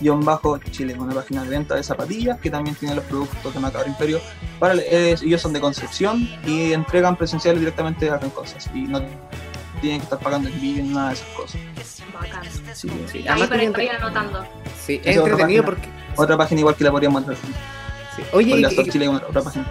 gorila. 0.00 0.14
gorila 0.14 0.34
Store-Chile, 0.36 0.94
una 0.98 1.14
página 1.14 1.42
de 1.44 1.50
venta 1.50 1.74
de 1.74 1.82
zapatillas 1.82 2.40
que 2.40 2.50
también 2.50 2.76
tiene 2.76 2.94
los 2.94 3.04
productos 3.04 3.54
de 3.54 3.60
Macabro 3.60 3.88
Imperio. 3.88 4.20
Para, 4.58 4.74
ellos 4.74 5.40
son 5.40 5.52
de 5.52 5.60
Concepción 5.60 6.28
y 6.46 6.72
entregan 6.72 7.16
presenciales 7.16 7.60
directamente 7.60 8.06
en 8.06 8.30
Cosas. 8.30 8.68
Y 8.74 8.82
no 8.82 9.00
tienen 9.80 10.00
que 10.00 10.04
estar 10.04 10.18
pagando 10.18 10.48
envío 10.48 10.82
ni 10.82 10.90
nada 10.90 11.08
de 11.08 11.14
esas 11.14 11.28
cosas. 11.28 11.60
bacán. 12.12 12.44
Sí, 12.74 12.90
sí. 13.10 13.24
Ahí 13.28 13.46
para 13.46 13.96
anotando. 13.96 14.46
Sí, 14.84 15.00
es 15.04 15.18
otra 15.18 15.32
entretenido 15.32 15.64
página. 15.64 15.64
porque... 15.64 16.06
Otra 16.16 16.36
página 16.36 16.60
igual 16.60 16.74
que 16.74 16.84
la 16.84 16.90
podríamos 16.90 17.26
mostrar. 17.26 17.75
Sí. 18.16 18.22
Oye, 18.32 18.50
Gorila 18.50 18.72
y- 18.72 18.80
y- 18.80 18.88
Chile, 18.90 19.10
página. 19.32 19.66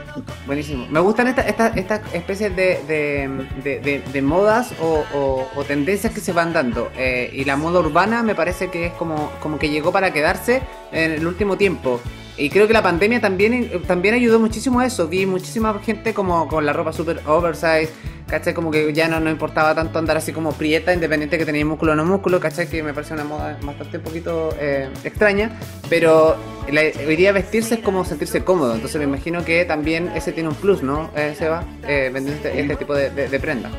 Buenísimo. 0.46 0.88
Me 0.90 1.00
gustan 1.00 1.28
estas 1.28 1.48
esta, 1.48 1.68
estas 1.70 2.02
especies 2.14 2.56
de, 2.56 2.80
de, 2.88 3.30
de- 3.64 3.80
de- 3.80 4.04
de 4.12 4.22
modas 4.22 4.74
o, 4.82 5.04
o- 5.14 5.48
o 5.56 5.64
tendencias 5.64 6.14
que 6.14 6.20
se 6.22 6.32
van 6.32 6.54
dando. 6.54 6.90
Eh, 6.98 7.30
y 7.34 7.44
la 7.46 7.58
moda 7.58 7.80
urbana 7.80 8.24
me 8.24 8.36
parece 8.36 8.70
que 8.70 8.88
es 8.88 8.94
como, 8.94 9.32
como 9.42 9.58
que 9.60 9.70
llegó 9.70 9.92
para 9.92 10.12
quedarse 10.14 10.62
en 10.92 11.12
el 11.12 11.26
último 11.28 11.58
tiempo. 11.58 12.00
Y 12.38 12.50
creo 12.50 12.68
que 12.68 12.74
la 12.74 12.84
pandemia 12.84 13.22
también, 13.22 13.54
eh, 13.54 13.82
también 13.88 14.14
ayudó 14.14 14.40
muchísimo 14.40 14.82
a 14.82 14.86
eso. 14.86 15.08
Vi 15.08 15.26
muchísima 15.26 15.74
gente 15.86 16.14
como 16.14 16.48
con 16.50 16.66
la 16.66 16.74
ropa 16.74 16.92
super 16.92 17.22
oversize, 17.26 17.90
¿cachai? 18.28 18.54
Como 18.54 18.72
que 18.72 18.94
ya 18.94 19.08
no 19.08 19.20
nos 19.20 19.32
importaba 19.32 19.76
tanto 19.76 20.00
andar 20.00 20.18
así 20.18 20.32
como 20.32 20.52
prieta, 20.54 20.94
independiente 20.94 21.38
que 21.38 21.46
tenía 21.46 21.66
músculo 21.66 21.94
o 21.94 21.96
no 21.96 22.06
músculo, 22.06 22.40
¿cachai? 22.40 22.68
Que 22.68 22.84
me 22.84 22.94
parece 22.94 23.14
una 23.14 23.24
moda 23.24 23.58
bastante 23.62 23.98
un 23.98 24.04
poquito 24.04 24.56
eh, 24.60 24.90
extraña. 25.04 25.52
Pero 25.90 26.36
la, 26.72 26.82
hoy 26.82 27.16
día 27.16 27.32
vestirse 27.32 27.76
es 27.76 27.82
como 27.82 28.06
sentirse 28.06 28.44
cómodo. 28.44 28.74
Entonces 28.76 28.98
me 29.00 29.06
imagino 29.06 29.44
que 29.44 29.66
también 29.66 30.12
ese 30.16 30.32
tiene 30.32 30.50
un 30.50 30.56
plus, 30.56 30.84
¿no, 30.84 31.10
eh, 31.16 31.36
Seba? 31.38 31.64
Eh, 31.88 32.12
este, 32.14 32.60
este 32.60 32.76
tipo 32.76 32.94
de, 32.94 33.10
de, 33.10 33.28
de 33.28 33.40
prenda. 33.40 33.70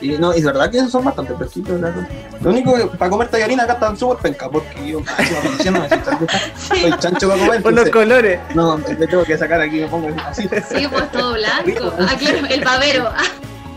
Y 0.00 0.10
no, 0.12 0.34
y 0.34 0.38
es 0.38 0.44
verdad 0.44 0.70
que 0.70 0.78
esos 0.78 0.90
son 0.90 1.04
bastante 1.04 1.34
fresquitos. 1.34 1.80
verdad. 1.80 2.08
Lo 2.40 2.50
único 2.50 2.74
que 2.74 2.86
para 2.96 3.10
comer 3.10 3.28
tallarina 3.28 3.64
acá 3.64 3.74
están 3.74 3.96
súper 3.96 4.18
penca, 4.18 4.48
porque 4.48 4.88
yo 4.88 5.00
máxima 5.00 5.40
conociéndome, 5.40 5.88
soy 5.88 6.02
chancho, 6.02 6.26
soy 6.56 6.98
chancho 6.98 7.28
para 7.28 7.44
comer. 7.44 7.62
Por 7.62 7.72
los 7.72 7.90
colores. 7.90 8.40
no, 8.54 8.78
me 8.78 9.06
tengo 9.06 9.24
que 9.24 9.36
sacar 9.36 9.60
aquí, 9.60 9.80
me 9.80 9.88
pongo 9.88 10.08
así. 10.24 10.42
Sí, 10.42 10.86
pues 10.90 11.12
todo 11.12 11.34
blanco. 11.34 11.92
Ah, 11.98 12.16
claro, 12.18 12.46
el 12.48 12.64
babero. 12.64 13.10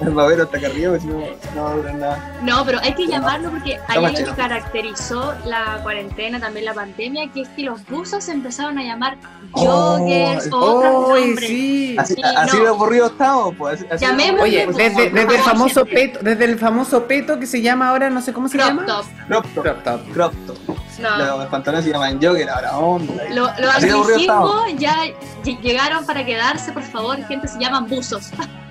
Ah, 0.06 0.08
El 0.08 0.14
babero 0.14 0.44
hasta 0.44 0.58
acá 0.58 0.68
arriba, 0.68 1.00
si 1.00 1.08
no, 1.08 1.20
no 1.56 1.64
va 1.64 1.72
a 1.72 1.76
durar 1.76 1.96
nada. 1.96 2.32
No, 2.42 2.66
pero 2.66 2.80
hay 2.82 2.94
que 2.94 3.08
llamarlo 3.08 3.50
porque 3.52 3.80
hay 3.88 4.04
algo 4.06 4.18
que 4.18 4.36
caracterizó 4.36 5.34
la 5.46 5.80
cuarentena, 5.84 6.40
también 6.40 6.66
la 6.66 6.74
pandemia, 6.74 7.32
que 7.32 7.42
es 7.42 7.50
que 7.50 7.64
los 7.64 7.86
buzos 7.88 8.24
se 8.24 8.32
empezaron 8.32 8.78
a 8.78 8.84
llamar 8.84 9.18
Oh, 9.56 9.98
joggers 10.00 10.52
o 10.52 10.58
otros 10.58 11.12
¡Uy, 11.14 11.26
nombres. 11.28 11.48
sí! 11.50 11.96
Así, 12.00 12.16
Y 12.18 12.24
así 12.24 12.58
no. 12.58 12.64
de 12.64 12.70
aburrido 12.70 13.06
estamos, 13.06 13.56
pues. 13.56 13.86
Así, 13.92 14.04
Llamémosle. 14.04 14.42
Oye, 14.44 14.66
pues, 14.66 14.78
desde, 14.78 15.10
por 15.12 15.20
desde 15.20 15.36
el 15.36 15.42
famoso 15.44 15.86
peto, 15.86 16.20
desde 16.24 16.46
el 16.46 16.58
famoso 16.60 17.04
peto 17.08 17.40
que 17.40 17.46
se 17.46 17.62
llama 17.62 17.90
ahora, 17.90 18.10
no 18.10 18.20
sé 18.22 18.34
cómo 18.34 18.48
se 18.50 18.58
Crop 18.58 18.68
llama. 18.70 18.86
top. 18.88 19.06
Crop 19.28 19.46
top. 19.54 19.64
Crop 19.64 19.84
top. 19.84 20.02
Crop 20.14 20.34
top. 20.48 20.58
No. 21.00 21.38
Los 21.38 21.46
pantalones 21.48 21.86
se 21.86 21.92
llaman 21.92 22.20
jogger, 22.20 22.50
ahora 22.50 22.78
onda. 22.78 23.24
Lo- 23.30 23.46
Los 23.60 23.84
estamos. 23.84 24.08
anglicismos 24.08 24.64
ya 24.80 24.96
ll- 25.44 25.60
llegaron 25.62 26.06
para 26.08 26.26
quedarse, 26.26 26.72
por 26.72 26.84
favor, 26.84 27.18
gente, 27.28 27.48
se 27.48 27.60
llaman 27.60 27.88
buzos. 27.88 28.32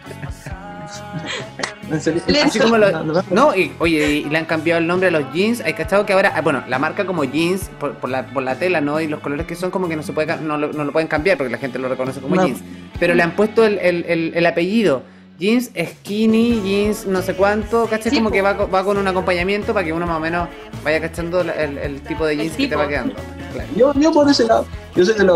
En 1.90 2.00
serio. 2.00 2.22
Así 2.44 2.58
como 2.58 2.78
lo- 2.78 3.02
No, 3.30 3.54
y 3.54 3.72
oye, 3.78 4.10
y 4.12 4.24
le 4.24 4.38
han 4.38 4.46
cambiado 4.46 4.80
el 4.80 4.86
nombre 4.86 5.08
a 5.08 5.10
los 5.10 5.30
jeans. 5.32 5.60
Hay 5.60 5.74
cachado 5.74 6.06
que 6.06 6.12
ahora, 6.14 6.32
ah, 6.34 6.40
bueno, 6.40 6.62
la 6.68 6.78
marca 6.78 7.04
como 7.04 7.22
jeans, 7.24 7.70
por, 7.78 7.94
por 7.94 8.08
la, 8.08 8.24
por 8.26 8.42
la 8.42 8.54
tela, 8.54 8.80
¿no? 8.80 8.98
Y 9.00 9.08
los 9.08 9.20
colores 9.20 9.46
que 9.46 9.54
son, 9.54 9.70
como 9.70 9.88
que 9.88 9.96
no 9.96 10.02
se 10.02 10.12
puede 10.12 10.34
no, 10.38 10.56
lo, 10.56 10.72
no 10.72 10.84
lo 10.84 10.92
pueden 10.92 11.08
cambiar 11.08 11.36
porque 11.36 11.52
la 11.52 11.58
gente 11.58 11.78
lo 11.78 11.88
reconoce 11.88 12.20
como 12.20 12.34
No. 12.36 12.46
jeans. 12.46 12.60
Pero 12.98 13.14
le 13.14 13.22
han 13.22 13.32
puesto 13.36 13.64
el, 13.66 13.78
el, 13.78 14.04
el, 14.08 14.32
el 14.34 14.46
apellido. 14.46 15.02
Jeans 15.38 15.70
skinny, 15.76 16.62
jeans 16.62 17.06
no 17.06 17.20
sé 17.20 17.34
cuánto, 17.34 17.86
¿cachai? 17.86 18.10
Sí, 18.10 18.16
como 18.18 18.28
po. 18.30 18.34
que 18.34 18.42
va, 18.42 18.52
va 18.52 18.84
con 18.84 18.96
un 18.96 19.08
acompañamiento 19.08 19.74
para 19.74 19.84
que 19.84 19.92
uno 19.92 20.06
más 20.06 20.16
o 20.16 20.20
menos 20.20 20.48
vaya 20.84 21.00
cachando 21.00 21.40
el, 21.40 21.78
el 21.78 22.00
tipo 22.02 22.24
de 22.24 22.36
jeans 22.36 22.56
que 22.56 22.68
te 22.68 22.76
va 22.76 22.86
quedando. 22.88 23.14
Claro. 23.52 23.68
Yo, 23.76 23.92
yo 23.94 24.12
por 24.12 24.30
ese 24.30 24.44
lado, 24.46 24.66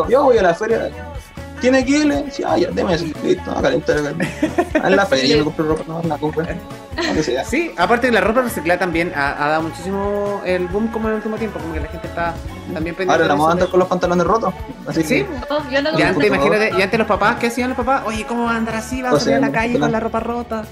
yo 0.09 0.23
voy 0.23 0.39
a 0.39 0.43
la 0.43 0.55
feria 0.55 0.91
¿tiene 1.61 1.85
que? 1.85 2.31
Sí, 2.31 2.43
ah, 2.47 2.57
ya, 2.59 2.71
déme 2.71 2.95
así, 2.95 3.13
listo, 3.25 3.51
a 3.51 3.63
calentar. 3.63 3.97
En 4.75 4.97
la 4.97 5.07
feria, 5.07 5.37
yo 5.37 5.39
me 5.39 5.45
compré 5.45 5.65
ropa, 5.67 5.85
no, 5.87 6.03
la 6.09 6.19
compré. 6.19 6.57
Aunque 6.97 7.23
sea. 7.23 7.45
Sí, 7.45 7.73
aparte 7.77 8.07
de 8.07 8.13
la 8.15 8.21
ropa 8.23 8.43
reciclada 8.43 8.79
también 8.81 9.13
ha, 9.15 9.45
ha 9.45 9.49
dado 9.51 9.63
muchísimo 9.65 10.41
el 10.45 10.67
boom 10.69 10.89
como 10.89 11.09
en 11.09 11.13
el 11.13 11.17
último 11.19 11.37
tiempo, 11.37 11.59
como 11.59 11.75
que 11.75 11.81
la 11.81 11.89
gente 11.89 12.07
está 12.07 12.35
también 12.73 12.95
pendiente. 12.97 13.13
Ahora 13.13 13.27
la 13.27 13.35
eso 13.35 13.37
moda 13.43 13.53
andar 13.53 13.69
con 13.69 13.81
los 13.81 13.89
pantalones 13.89 14.27
rotos. 14.27 14.55
Así 14.87 15.03
Sí, 15.03 15.09
que, 15.17 15.27
Oh, 15.51 15.59
yo 15.71 15.83
no 15.83 15.99
y 15.99 16.03
antes, 16.03 16.27
imagínate, 16.27 16.73
y 16.79 16.83
antes 16.83 16.99
los 16.99 17.09
papás, 17.09 17.37
¿qué 17.37 17.49
hacían 17.49 17.69
los 17.71 17.77
papás? 17.77 18.03
Oye, 18.07 18.25
¿cómo 18.27 18.45
van 18.45 18.55
a 18.55 18.59
andar 18.59 18.77
así? 18.77 19.03
¿Vas 19.03 19.13
a 19.13 19.17
O 19.17 19.19
salir 19.21 19.35
a 19.37 19.39
sea, 19.41 19.49
la 19.49 19.53
calle 19.53 19.75
no- 19.75 19.81
con 19.81 19.93
la 19.93 20.01
ropa 20.01 20.21
rota? 20.21 20.65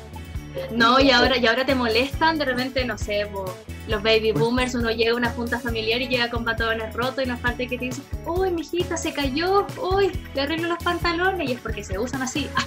No, 0.73 1.01
y 1.01 1.11
ahora, 1.11 1.37
y 1.37 1.47
ahora 1.47 1.65
te 1.67 1.75
molestan, 1.75 2.39
de 2.39 2.45
repente, 2.45 2.85
no 2.85 2.97
sé, 2.97 3.27
po, 3.33 3.45
los 3.89 4.03
baby 4.03 4.33
boomers, 4.33 4.75
uno 4.75 4.91
llega 4.91 5.13
a 5.13 5.17
una 5.17 5.31
junta 5.31 5.59
familiar 5.59 6.01
y 6.01 6.09
llega 6.09 6.31
con 6.31 6.45
pantalones 6.45 6.95
rotos 6.95 7.25
y 7.25 7.29
nos 7.29 7.41
falta 7.41 7.67
que 7.67 7.77
te 7.79 7.87
dice, 7.87 8.03
uy, 8.25 8.51
mi 8.51 8.63
hijita 8.63 8.97
se 8.97 9.13
cayó, 9.13 9.67
uy, 9.83 10.13
le 10.35 10.43
arreglo 10.43 10.69
los 10.69 10.79
pantalones, 10.83 11.49
y 11.49 11.53
es 11.55 11.61
porque 11.61 11.83
se 11.85 11.99
usan 11.99 12.23
así. 12.23 12.49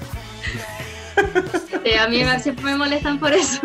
Eh, 1.83 1.97
a 1.97 2.07
mí 2.07 2.23
me- 2.23 2.39
siempre 2.39 2.65
me 2.65 2.75
molestan 2.75 3.19
por 3.19 3.33
eso. 3.33 3.61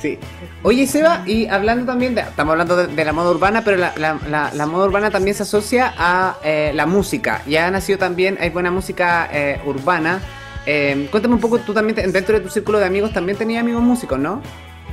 Sí. 0.00 0.18
Oye, 0.62 0.86
Seba, 0.86 1.22
y 1.26 1.46
hablando 1.48 1.84
también 1.86 2.14
de. 2.14 2.22
Estamos 2.22 2.52
hablando 2.52 2.76
de, 2.76 2.86
de 2.88 3.04
la 3.04 3.12
moda 3.12 3.30
urbana, 3.30 3.62
pero 3.64 3.76
la, 3.76 3.92
la- 3.96 4.18
la- 4.28 4.50
la 4.54 4.66
moda 4.66 4.86
urbana 4.86 5.10
también 5.10 5.34
se 5.36 5.42
asocia 5.42 5.92
a 5.98 6.36
eh, 6.42 6.72
la 6.74 6.86
música. 6.86 7.42
Ya 7.46 7.66
ha 7.66 7.70
nacido 7.70 7.98
también, 7.98 8.38
hay 8.40 8.50
buena 8.50 8.70
música 8.70 9.28
eh, 9.32 9.60
urbana. 9.66 10.20
Eh, 10.66 11.08
cuéntame 11.10 11.34
un 11.34 11.40
poco, 11.40 11.58
tú 11.58 11.74
también, 11.74 12.10
dentro 12.12 12.34
de 12.34 12.40
tu 12.40 12.48
círculo 12.48 12.78
de 12.78 12.86
amigos, 12.86 13.12
también 13.12 13.36
tenías 13.36 13.60
amigos 13.62 13.82
músicos, 13.82 14.18
¿no? 14.18 14.40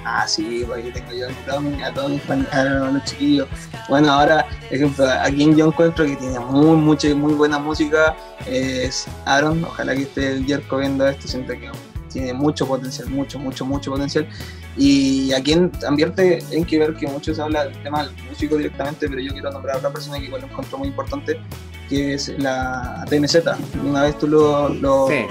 Ah, 0.04 0.28
sí, 0.28 0.64
pues 0.68 0.84
yo 0.84 0.92
tengo 0.92 1.12
yo 1.14 1.28
a 1.28 1.32
todos 1.46 1.62
mis- 1.62 1.84
a 1.84 1.94
todos 1.94 2.10
mis 2.12 2.22
fan- 2.24 2.48
a 2.52 2.64
los 2.64 3.04
chiquillos. 3.06 3.48
Bueno, 3.88 4.12
ahora, 4.12 4.48
ejemplo, 4.72 5.06
a 5.08 5.26
quien 5.30 5.56
yo 5.56 5.68
encuentro 5.68 6.06
que 6.06 6.16
tiene 6.16 6.40
muy, 6.40 6.76
mucha 6.76 7.08
y 7.08 7.14
muy 7.14 7.34
buena 7.34 7.60
música 7.60 8.16
es 8.48 9.06
Aaron. 9.26 9.64
Ojalá 9.64 9.94
que 9.96 10.02
esté 10.04 10.32
el 10.32 10.46
Jerko 10.46 10.78
viendo 10.78 11.08
esto, 11.08 11.28
siento 11.28 11.54
que 11.54 11.70
tiene 12.12 12.34
mucho 12.34 12.66
potencial, 12.68 13.10
mucho, 13.10 13.38
mucho, 13.38 13.64
mucho 13.64 13.92
potencial. 13.92 14.28
Y 14.76 15.32
a 15.34 15.42
quien 15.44 15.70
también 15.70 16.16
te- 16.16 16.44
hay 16.52 16.64
que 16.66 16.80
ver 16.80 16.96
que 16.96 17.06
muchos 17.08 17.38
hablan 17.38 17.72
del 17.72 17.84
tema 17.84 18.04
del 18.04 18.12
músico 18.28 18.58
directamente, 18.58 19.08
pero 19.08 19.22
yo 19.22 19.32
quiero 19.34 19.52
nombrar 19.52 19.76
a 19.76 19.78
otra 19.80 19.92
persona 19.92 20.18
que 20.18 20.26
igual 20.26 20.42
lo 20.42 20.48
encuentro 20.48 20.80
muy 20.80 20.88
importante, 20.88 21.40
que 21.88 22.16
es 22.16 22.30
la 22.40 23.06
TMZ. 23.08 23.56
Una 23.88 24.02
vez 24.04 24.18
tú 24.18 24.28
lo, 24.28 24.70
lo, 24.70 25.08
Sí. 25.10 25.26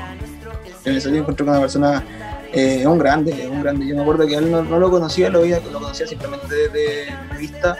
En 0.84 0.94
el 0.94 1.00
sonido 1.00 1.22
encontré 1.22 1.44
con 1.44 1.54
una 1.54 1.60
persona, 1.60 2.04
eh, 2.52 2.86
un 2.86 2.98
grande, 2.98 3.48
un 3.50 3.62
grande. 3.62 3.86
Yo 3.86 3.94
me 3.96 4.02
acuerdo 4.02 4.26
que 4.26 4.34
él 4.34 4.50
no, 4.50 4.62
no 4.62 4.78
lo 4.78 4.90
conocía, 4.90 5.30
lo, 5.30 5.42
veía, 5.42 5.60
lo 5.72 5.80
conocía 5.80 6.06
simplemente 6.06 6.54
de, 6.54 6.68
de 6.68 7.38
vista. 7.38 7.76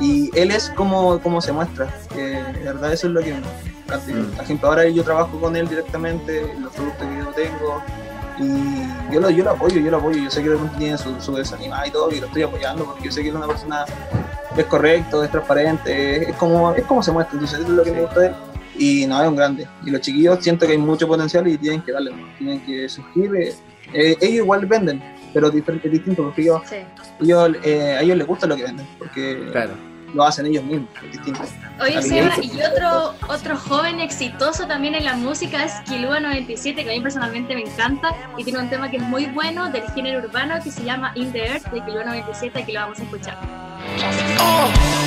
Y 0.00 0.30
él 0.38 0.50
es 0.50 0.70
como, 0.70 1.18
como 1.20 1.40
se 1.40 1.52
muestra, 1.52 1.88
que 2.14 2.22
de 2.22 2.64
verdad 2.64 2.92
eso 2.92 3.08
es 3.08 3.12
lo 3.12 3.20
que 3.20 3.32
me 3.32 3.38
encanta. 3.38 4.54
Mm. 4.54 4.64
Ahora 4.64 4.88
yo 4.88 5.02
trabajo 5.02 5.40
con 5.40 5.56
él 5.56 5.68
directamente, 5.68 6.52
los 6.60 6.72
productos 6.72 7.06
que 7.06 7.18
yo 7.18 7.26
tengo, 7.30 7.82
y 8.38 9.12
yo 9.12 9.20
lo, 9.20 9.30
yo 9.30 9.44
lo 9.44 9.50
apoyo, 9.50 9.80
yo 9.80 9.90
lo 9.90 9.96
apoyo. 9.96 10.22
Yo 10.22 10.30
sé 10.30 10.42
que 10.42 10.50
de 10.50 10.54
repente 10.54 10.78
tiene 10.78 10.98
su, 10.98 11.20
su 11.20 11.34
desanimada 11.34 11.86
y 11.86 11.90
todo, 11.90 12.10
y 12.12 12.20
lo 12.20 12.26
estoy 12.26 12.42
apoyando 12.42 12.84
porque 12.84 13.04
yo 13.04 13.12
sé 13.12 13.22
que 13.22 13.30
es 13.30 13.34
una 13.34 13.46
persona, 13.46 13.84
es 14.56 14.64
correcto, 14.66 15.24
es 15.24 15.30
transparente, 15.30 16.22
es, 16.22 16.28
es 16.28 16.36
como, 16.36 16.72
es 16.72 16.84
como 16.84 17.02
se 17.02 17.12
muestra. 17.12 17.34
Entonces, 17.34 17.58
eso 17.58 17.68
es 17.68 17.74
lo 17.74 17.82
que 17.82 17.92
me 17.92 18.02
gusta 18.02 18.20
de 18.20 18.26
él. 18.28 18.34
Y 18.78 19.06
no, 19.06 19.20
es 19.22 19.28
un 19.28 19.36
grande. 19.36 19.66
Y 19.84 19.90
los 19.90 20.00
chiquillos 20.00 20.38
siento 20.40 20.66
que 20.66 20.72
hay 20.72 20.78
mucho 20.78 21.06
potencial 21.08 21.46
y 21.48 21.58
tienen 21.58 21.82
que 21.82 21.92
darle, 21.92 22.12
tienen 22.38 22.60
que 22.60 22.88
surgir. 22.88 23.30
eh, 23.36 23.54
eh, 23.92 24.16
ellos 24.20 24.44
igual 24.44 24.66
venden, 24.66 25.02
pero 25.32 25.50
diferente, 25.50 25.88
es 25.88 25.92
distinto 25.94 26.22
porque 26.24 26.42
ellos, 26.42 26.60
Sí. 26.68 26.76
ellos, 27.22 27.50
eh, 27.64 27.96
a 27.98 28.02
ellos 28.02 28.16
les 28.18 28.26
gusta 28.26 28.46
lo 28.46 28.54
que 28.54 28.64
venden, 28.64 28.86
porque 28.98 29.48
Claro. 29.50 29.72
lo 30.14 30.24
hacen 30.24 30.44
ellos 30.46 30.62
mismos, 30.64 30.90
es 31.06 31.12
distinto. 31.12 31.40
Oye, 31.80 32.02
Seba, 32.02 32.34
y 32.42 32.50
otro, 32.62 33.14
otro 33.28 33.56
joven 33.56 34.00
exitoso 34.00 34.66
también 34.66 34.94
en 34.94 35.04
la 35.06 35.14
música 35.16 35.64
es 35.64 35.72
Kilua97, 35.86 36.74
que 36.84 36.90
a 36.90 36.92
mí 36.92 37.00
personalmente 37.00 37.54
me 37.54 37.62
encanta 37.62 38.14
y 38.36 38.44
tiene 38.44 38.58
un 38.58 38.68
tema 38.68 38.90
que 38.90 38.98
es 38.98 39.02
muy 39.02 39.24
bueno 39.26 39.70
del 39.70 39.84
género 39.92 40.18
urbano 40.20 40.56
que 40.62 40.70
se 40.70 40.84
llama 40.84 41.12
In 41.14 41.32
the 41.32 41.46
Earth 41.46 41.66
de 41.72 41.80
Kilua97, 41.82 42.66
que 42.66 42.72
lo 42.72 42.80
vamos 42.80 43.00
a 43.00 43.02
escuchar. 43.04 43.38
I 44.00 44.97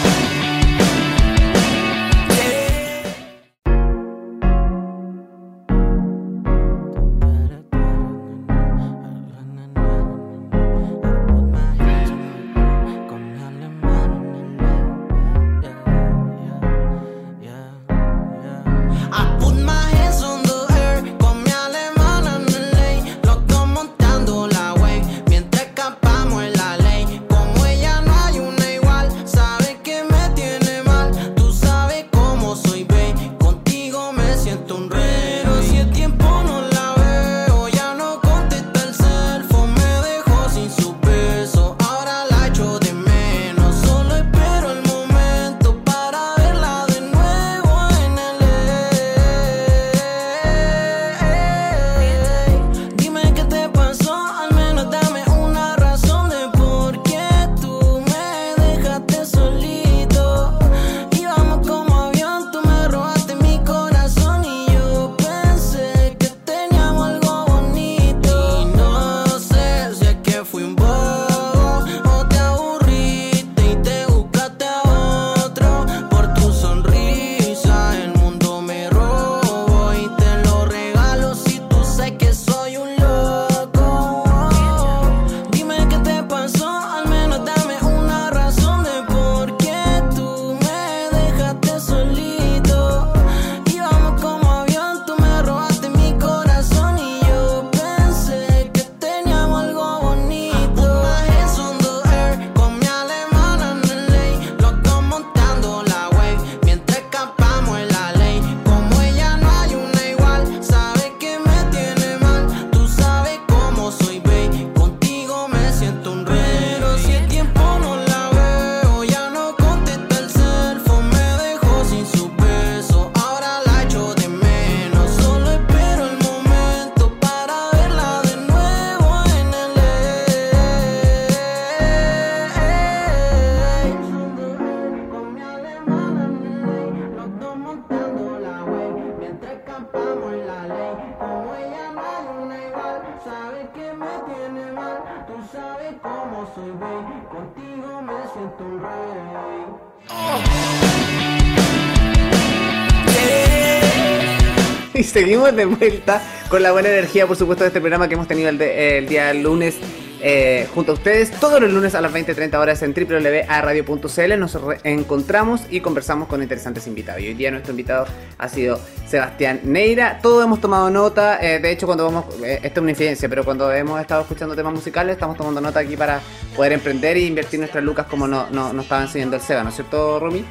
De 155.32 155.66
vuelta 155.66 156.22
con 156.50 156.62
la 156.62 156.74
buena 156.74 156.90
energía, 156.90 157.26
por 157.26 157.38
supuesto, 157.38 157.64
de 157.64 157.70
este 157.70 157.80
programa 157.80 158.10
que 158.10 158.16
hemos 158.16 158.28
tenido 158.28 158.50
el, 158.50 158.58
de- 158.58 158.98
el 158.98 159.08
día 159.08 159.34
lunes 159.34 159.78
eh, 160.24 160.68
junto 160.76 160.92
a 160.92 160.96
ustedes 160.96 161.32
todos 161.32 161.62
los 161.62 161.72
lunes 161.72 161.96
a 161.96 162.02
las 162.02 162.12
20.30 162.14 162.54
horas 162.56 162.82
en 162.84 162.94
www.radio.cl. 162.94 164.38
Nos 164.40 164.58
encontramos 164.84 165.62
y 165.70 165.80
conversamos 165.80 166.28
con 166.28 166.42
interesantes 166.44 166.86
invitados. 166.86 167.22
Y 167.22 167.28
hoy 167.30 167.34
día 167.34 167.50
nuestro 167.50 167.72
invitado 167.72 168.06
ha 168.38 168.50
sido 168.50 168.78
Sebastián 169.08 169.62
Neira. 169.64 170.20
Todos 170.22 170.44
hemos 170.44 170.60
tomado 170.60 170.90
nota. 170.90 171.40
eh, 171.42 171.60
de 171.60 171.72
hecho, 171.72 171.86
cuando 171.86 172.04
vamos, 172.04 172.26
eh, 172.44 172.60
es 172.62 172.78
una 172.78 172.90
infidencia, 172.92 173.30
pero 173.30 173.46
cuando 173.46 173.72
hemos 173.72 174.02
estado 174.02 174.22
escuchando 174.22 174.54
temas 174.54 174.74
musicales, 174.74 175.14
estamos 175.14 175.38
tomando 175.38 175.62
nota 175.62 175.80
aquí 175.80 175.96
para 175.96 176.20
poder 176.58 176.74
emprender 176.74 177.16
e 177.16 177.22
invertir 177.22 177.60
nuestras 177.60 177.84
lucas 177.86 178.06
como 178.08 178.28
nos 178.28 178.52
no, 178.52 178.74
nos 178.74 178.84
estaba 178.84 179.02
enseñando 179.04 179.38
el 179.38 179.42
Seba, 179.42 179.64
¿no 179.64 179.70
es 179.70 179.76
cierto, 179.76 180.20
Romy? 180.20 180.44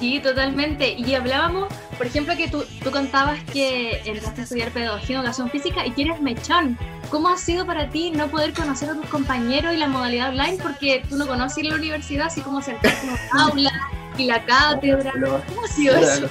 Sí, 0.00 0.20
totalmente. 0.20 0.90
Y 0.92 1.14
hablábamos, 1.14 1.68
por 1.96 2.06
ejemplo, 2.06 2.36
que 2.36 2.48
tú, 2.48 2.64
tú 2.82 2.90
contabas 2.90 3.38
que 3.52 4.00
entraste 4.04 4.40
a 4.42 4.44
estudiar 4.44 4.70
pedagogía 4.70 5.16
en 5.16 5.20
educación 5.22 5.50
física 5.50 5.86
y 5.86 5.92
que 5.92 6.02
eres 6.02 6.20
mechón. 6.20 6.78
¿Cómo 7.10 7.28
ha 7.28 7.36
sido 7.38 7.64
para 7.66 7.88
ti 7.88 8.10
no 8.10 8.28
poder 8.28 8.52
conocer 8.52 8.90
a 8.90 8.94
tus 8.94 9.06
compañeros 9.06 9.72
y 9.72 9.76
la 9.76 9.86
modalidad 9.88 10.30
online? 10.30 10.58
Porque 10.62 11.02
tú 11.08 11.16
no 11.16 11.26
conoces 11.26 11.64
la 11.64 11.74
universidad, 11.76 12.26
así 12.26 12.40
como 12.40 12.60
sentarte 12.62 12.98
en 13.06 13.10
un 13.10 13.18
aula 13.40 13.72
y 14.18 14.26
la 14.26 14.44
cátedra. 14.44 15.12
¿Cómo 15.48 15.64
ha 15.64 15.68
sido 15.68 15.96
eso? 15.96 16.26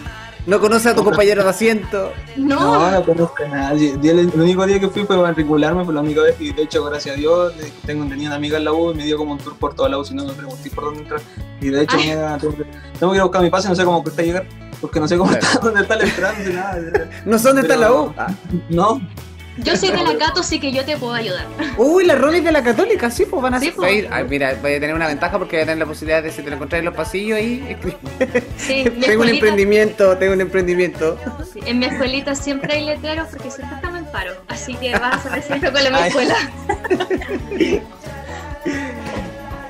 No 0.48 0.60
conoce 0.60 0.90
a 0.90 0.96
tu 0.96 1.04
compañero 1.04 1.44
de 1.44 1.50
asiento. 1.50 2.14
No, 2.36 2.60
No, 2.60 2.92
no 2.92 3.04
conozco 3.04 3.44
a 3.46 3.48
nadie. 3.48 3.98
Di- 3.98 4.10
El, 4.10 4.20
el 4.20 4.40
único 4.40 4.64
día 4.68 4.80
que 4.80 4.88
fui 4.90 5.04
fue 5.04 5.16
para 5.16 5.30
matricularme, 5.30 5.84
fue 5.84 5.92
la 5.92 6.02
única 6.02 6.22
vez 6.22 6.36
y 6.40 6.54
de 6.54 6.62
hecho, 6.62 6.84
gracias 6.84 7.16
a 7.16 7.18
Dios, 7.18 7.56
le- 7.58 7.72
tengo 7.88 8.06
tenía 8.06 8.28
una 8.28 8.36
amiga 8.36 8.60
en 8.60 8.66
la 8.66 8.72
U 8.74 8.92
y 8.92 8.96
me 8.96 9.06
dio 9.06 9.18
como 9.18 9.32
un 9.32 9.40
tour 9.40 9.56
por 9.58 9.74
toda 9.74 9.90
la 9.90 9.98
U, 9.98 10.06
si 10.06 10.14
no 10.14 10.24
me 10.24 10.34
pregunté 10.34 10.70
por 10.70 10.84
dónde 10.84 11.00
entrar. 11.02 11.22
Y 11.62 11.70
de 11.70 11.82
hecho, 11.82 11.98
mira, 11.98 12.38
tengo, 12.38 12.56
que, 12.58 12.64
tengo 13.00 13.12
que 13.14 13.16
ir 13.18 13.22
a 13.22 13.24
buscar 13.24 13.42
mi 13.42 13.50
pase, 13.50 13.70
no 13.70 13.76
sé 13.76 13.84
cómo 13.86 14.04
cuesta 14.04 14.22
llegar, 14.22 14.46
porque 14.82 15.00
no 15.00 15.08
sé 15.08 15.18
cómo 15.18 15.32
Claro. 15.32 15.46
está, 15.46 15.60
dónde 15.60 15.82
está 15.82 16.00
entrada, 16.00 16.36
ni 16.46 16.54
nada. 16.54 17.10
No 17.26 17.38
sé 17.40 17.48
dónde 17.48 17.62
está 17.64 17.76
la 17.76 17.92
U. 17.94 18.14
Ah. 18.18 18.28
No, 18.70 19.02
yo 19.58 19.78
soy 19.78 19.90
de 19.92 20.04
la 20.04 20.18
Cato, 20.18 20.42
así 20.42 20.60
que 20.60 20.74
yo 20.74 20.84
te 20.84 20.98
puedo 20.98 21.14
ayudar. 21.14 21.46
Uy, 21.78 22.04
la 22.06 22.16
Romy 22.16 22.42
de 22.42 22.52
la 22.52 22.62
Católica, 22.62 23.10
sí, 23.10 23.26
pues 23.26 23.42
van 23.42 23.54
a 23.54 23.60
Sí, 23.62 23.68
ser- 23.68 23.76
pues. 23.76 24.06
ay, 24.12 24.26
mira, 24.30 24.54
voy 24.62 24.74
a 24.74 24.80
tener 24.82 24.94
una 24.94 25.08
ventaja 25.08 25.38
porque 25.40 25.56
voy 25.56 25.64
a 25.64 25.66
tener 25.68 25.78
la 25.78 25.86
posibilidad 25.86 26.22
de 26.22 26.30
si 26.32 26.42
te 26.42 26.50
lo 26.50 26.58
encontráis 26.58 26.82
en 26.82 26.86
los 26.88 26.94
pasillos 26.94 27.38
ahí. 27.38 27.78
Sí, 28.58 28.84
tengo 29.00 29.22
un 29.24 29.30
emprendimiento, 29.30 30.18
tengo 30.18 30.34
un 30.34 30.42
emprendimiento. 30.42 31.18
sí, 31.54 31.62
en 31.66 31.80
mi 31.80 31.86
escuelita 31.86 32.36
siempre 32.36 32.74
hay 32.74 32.84
letreros 32.86 33.30
porque 33.30 33.50
siempre 33.50 33.78
estamos 33.78 34.00
en 34.00 34.06
paro. 34.12 34.34
Así 34.50 34.74
que 34.76 34.92
vas 34.98 35.26
a 35.26 35.30
recibir 35.36 35.72
con 35.72 35.84
la 35.84 35.90
mi 35.90 36.08
escuela. 36.08 36.36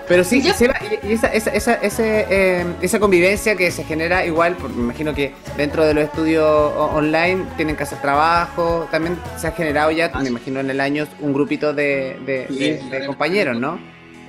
Pero 0.07 0.23
sí, 0.23 0.41
¿Ya? 0.41 0.53
Seba, 0.53 0.75
y 1.03 1.07
y 1.07 1.13
esa, 1.13 1.27
esa, 1.27 1.49
esa, 1.51 1.73
ese, 1.75 2.25
eh, 2.29 2.65
esa 2.81 2.99
convivencia 2.99 3.55
que 3.55 3.71
se 3.71 3.83
genera 3.83 4.25
igual, 4.25 4.55
por- 4.55 4.69
me 4.69 4.83
imagino 4.83 5.15
que 5.15 5.33
dentro 5.57 5.83
de 5.83 5.93
los 5.95 6.03
estudios 6.03 6.45
online 6.45 7.43
tienen 7.57 7.75
que 7.75 7.83
hacer 7.83 7.99
trabajo, 8.01 8.87
también 8.91 9.17
se 9.37 9.47
ha 9.47 9.51
generado 9.51 9.89
ya, 9.91 10.11
Ah, 10.13 10.21
me 10.21 10.29
imagino 10.29 10.59
en 10.59 10.69
el 10.69 10.79
año, 10.79 11.07
un 11.21 11.33
grupito 11.33 11.73
de, 11.73 12.19
de, 12.25 12.45
Sí, 12.49 12.57
de- 12.59 12.81
sí, 12.81 12.89
de 12.89 12.99
sí. 13.01 13.05
compañeros, 13.07 13.57
¿no? 13.57 13.79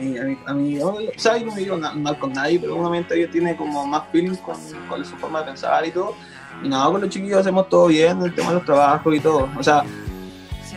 Y 0.00 0.16
a 0.18 0.24
mí, 0.24 0.36
a 0.46 0.52
mí 0.54 0.78
o 0.80 0.96
sea, 1.16 1.36
yo 1.38 1.46
no 1.46 1.54
me 1.54 1.60
digo 1.60 1.78
mal 1.78 2.18
con 2.18 2.32
nadie, 2.32 2.58
pero 2.58 2.76
obviamente 2.78 3.14
ella 3.18 3.30
tiene 3.30 3.54
como 3.56 3.86
más 3.86 4.02
feeling 4.12 4.36
con, 4.36 4.56
con 4.88 5.04
su 5.04 5.16
forma 5.16 5.40
de 5.40 5.46
pensar 5.46 5.86
y 5.86 5.90
todo. 5.90 6.14
Y 6.62 6.68
nada, 6.68 6.86
con 6.90 7.00
los 7.02 7.10
chiquillos 7.10 7.38
hacemos 7.40 7.68
todo 7.68 7.86
bien, 7.88 8.20
el 8.22 8.34
tema 8.34 8.48
de 8.48 8.54
los 8.56 8.64
trabajos 8.64 9.14
y 9.14 9.20
todo. 9.20 9.48
O 9.58 9.62
sea, 9.62 9.84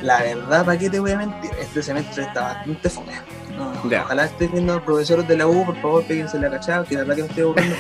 la 0.02 0.22
verdad, 0.22 0.66
¿para 0.66 0.78
qué 0.78 0.90
te 0.90 1.00
voy 1.00 1.12
a 1.12 1.18
mentir? 1.18 1.52
Este 1.60 1.82
semestre 1.84 2.24
está 2.24 2.42
bastante 2.44 2.90
fome. 2.90 3.12
No, 3.60 3.90
Ya. 3.90 4.04
Ojalá 4.04 4.26
estés 4.26 4.52
viendo 4.52 4.74
a 4.74 4.76
los 4.78 4.86
profesores 4.86 5.28
de 5.28 5.38
la 5.38 5.48
U, 5.48 5.66
por 5.66 5.76
favor, 5.82 6.04
péguense 6.06 6.40
la 6.40 6.50
cachada, 6.50 6.84
que 6.86 6.96
la 6.96 7.02
verdad 7.02 7.16
que 7.16 7.22
me 7.24 7.28
estoy 7.28 7.44
aburriendo 7.44 7.76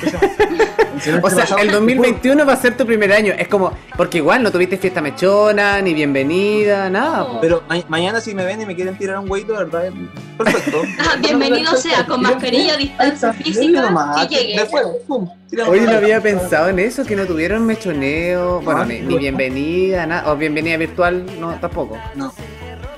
O 1.24 1.29
sea, 1.29 1.45
el 1.62 1.71
2021 1.71 2.45
va 2.45 2.53
a 2.53 2.55
ser 2.57 2.75
tu 2.75 2.86
primer 2.86 3.12
año. 3.13 3.33
Es 3.38 3.48
como, 3.48 3.71
porque 3.95 4.17
igual 4.17 4.43
no 4.43 4.51
tuviste 4.51 4.77
fiesta 4.77 5.01
mechona, 5.01 5.81
ni 5.81 5.93
bienvenida, 5.93 6.89
nada. 6.89 7.25
po. 7.27 7.39
Pero 7.41 7.63
ma- 7.69 7.77
mañana 7.88 8.19
si 8.21 8.33
me 8.36 8.43
ven 8.45 8.62
y 8.62 8.65
me 8.65 8.75
quieren 8.75 8.98
tirar 8.98 9.19
un 9.19 9.29
hueito, 9.31 9.53
verdad, 9.53 9.88
es 9.88 9.93
perfecto. 10.38 10.81
Ah, 11.00 11.15
bienvenido 11.19 11.75
sea, 11.75 12.05
con 12.05 12.21
mascarilla, 12.21 12.75
distancia 12.77 13.33
física, 13.33 14.27
que 14.29 14.36
llegue. 14.36 14.65
Pum, 15.07 15.29
Oye, 15.67 15.81
no 15.81 15.91
había 15.98 16.21
pensado 16.21 16.69
en 16.69 16.79
eso, 16.79 17.03
que 17.05 17.15
no 17.15 17.25
tuvieron 17.25 17.65
mechoneo, 17.65 18.62
bueno, 18.62 18.81
No, 18.81 18.86
ni, 18.86 19.00
no. 19.00 19.09
ni 19.09 19.17
bienvenida, 19.17 20.05
nada, 20.05 20.31
o 20.31 20.35
bienvenida 20.35 20.77
virtual, 20.77 21.25
no, 21.39 21.53
tampoco. 21.59 21.98
No. 22.15 22.31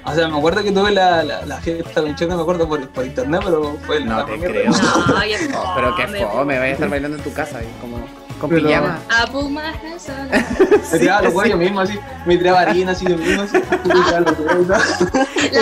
O 0.03 0.13
sea, 0.15 0.27
me 0.27 0.37
acuerdo 0.37 0.63
que 0.63 0.71
tuve 0.71 0.91
la, 0.91 1.23
la, 1.23 1.45
la 1.45 1.57
fiesta 1.57 2.01
mechona, 2.01 2.35
me 2.35 2.41
acuerdo 2.41 2.67
por, 2.67 2.87
por 2.89 3.05
internet, 3.05 3.41
pero 3.43 3.77
fue 3.85 3.99
No 3.99 4.17
la 4.17 4.25
te 4.25 4.39
creo. 4.39 4.71
No, 4.71 5.25
ya 5.25 5.37
Oh, 5.55 5.73
pero 5.75 5.95
qué 5.95 6.07
fome, 6.25 6.57
vaya 6.57 6.71
a 6.71 6.73
estar 6.73 6.89
bailando 6.89 7.17
en 7.17 7.23
tu 7.23 7.31
casa, 7.33 7.59
ahí, 7.59 7.67
como 7.79 7.97
con 8.39 8.49
Pero- 8.49 8.67
pijama. 8.67 8.99
A 9.09 9.27
Pumas, 9.27 9.75
eso. 9.95 10.11
Me 10.91 10.99
tiraba 10.99 11.21
los 11.21 11.33
huevos 11.35 11.49
yo 11.51 11.57
mismo, 11.57 11.81
así, 11.81 11.99
me 12.25 12.37
tiraba 12.37 12.61
harina 12.61 12.93
así 12.93 13.05
yo 13.07 13.15
mismo, 13.17 13.43
así, 13.43 13.57
me 13.57 13.93
¿no? 13.93 13.99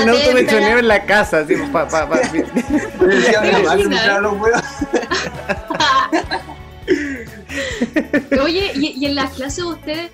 Un 0.03 0.09
auto 0.09 0.21
témpera. 0.21 0.33
mechoneo 0.33 0.77
en 0.79 0.87
la 0.87 1.03
casa, 1.05 1.39
así, 1.39 1.55
pa, 1.73 1.87
pa, 1.89 2.07
pa- 2.07 2.21
Me 3.01 3.15
decía 3.15 3.39
a 3.39 3.41
mi 3.43 3.51
mamá 3.51 3.75
que 3.77 3.87
me 3.89 3.95
tiraba 3.97 4.19
los 4.21 4.33
huevos. 4.39 4.61
Oye, 8.41 8.71
¿y, 8.75 8.93
y 8.97 9.05
en 9.05 9.15
las 9.15 9.31
clases 9.31 9.63
ustedes 9.63 10.09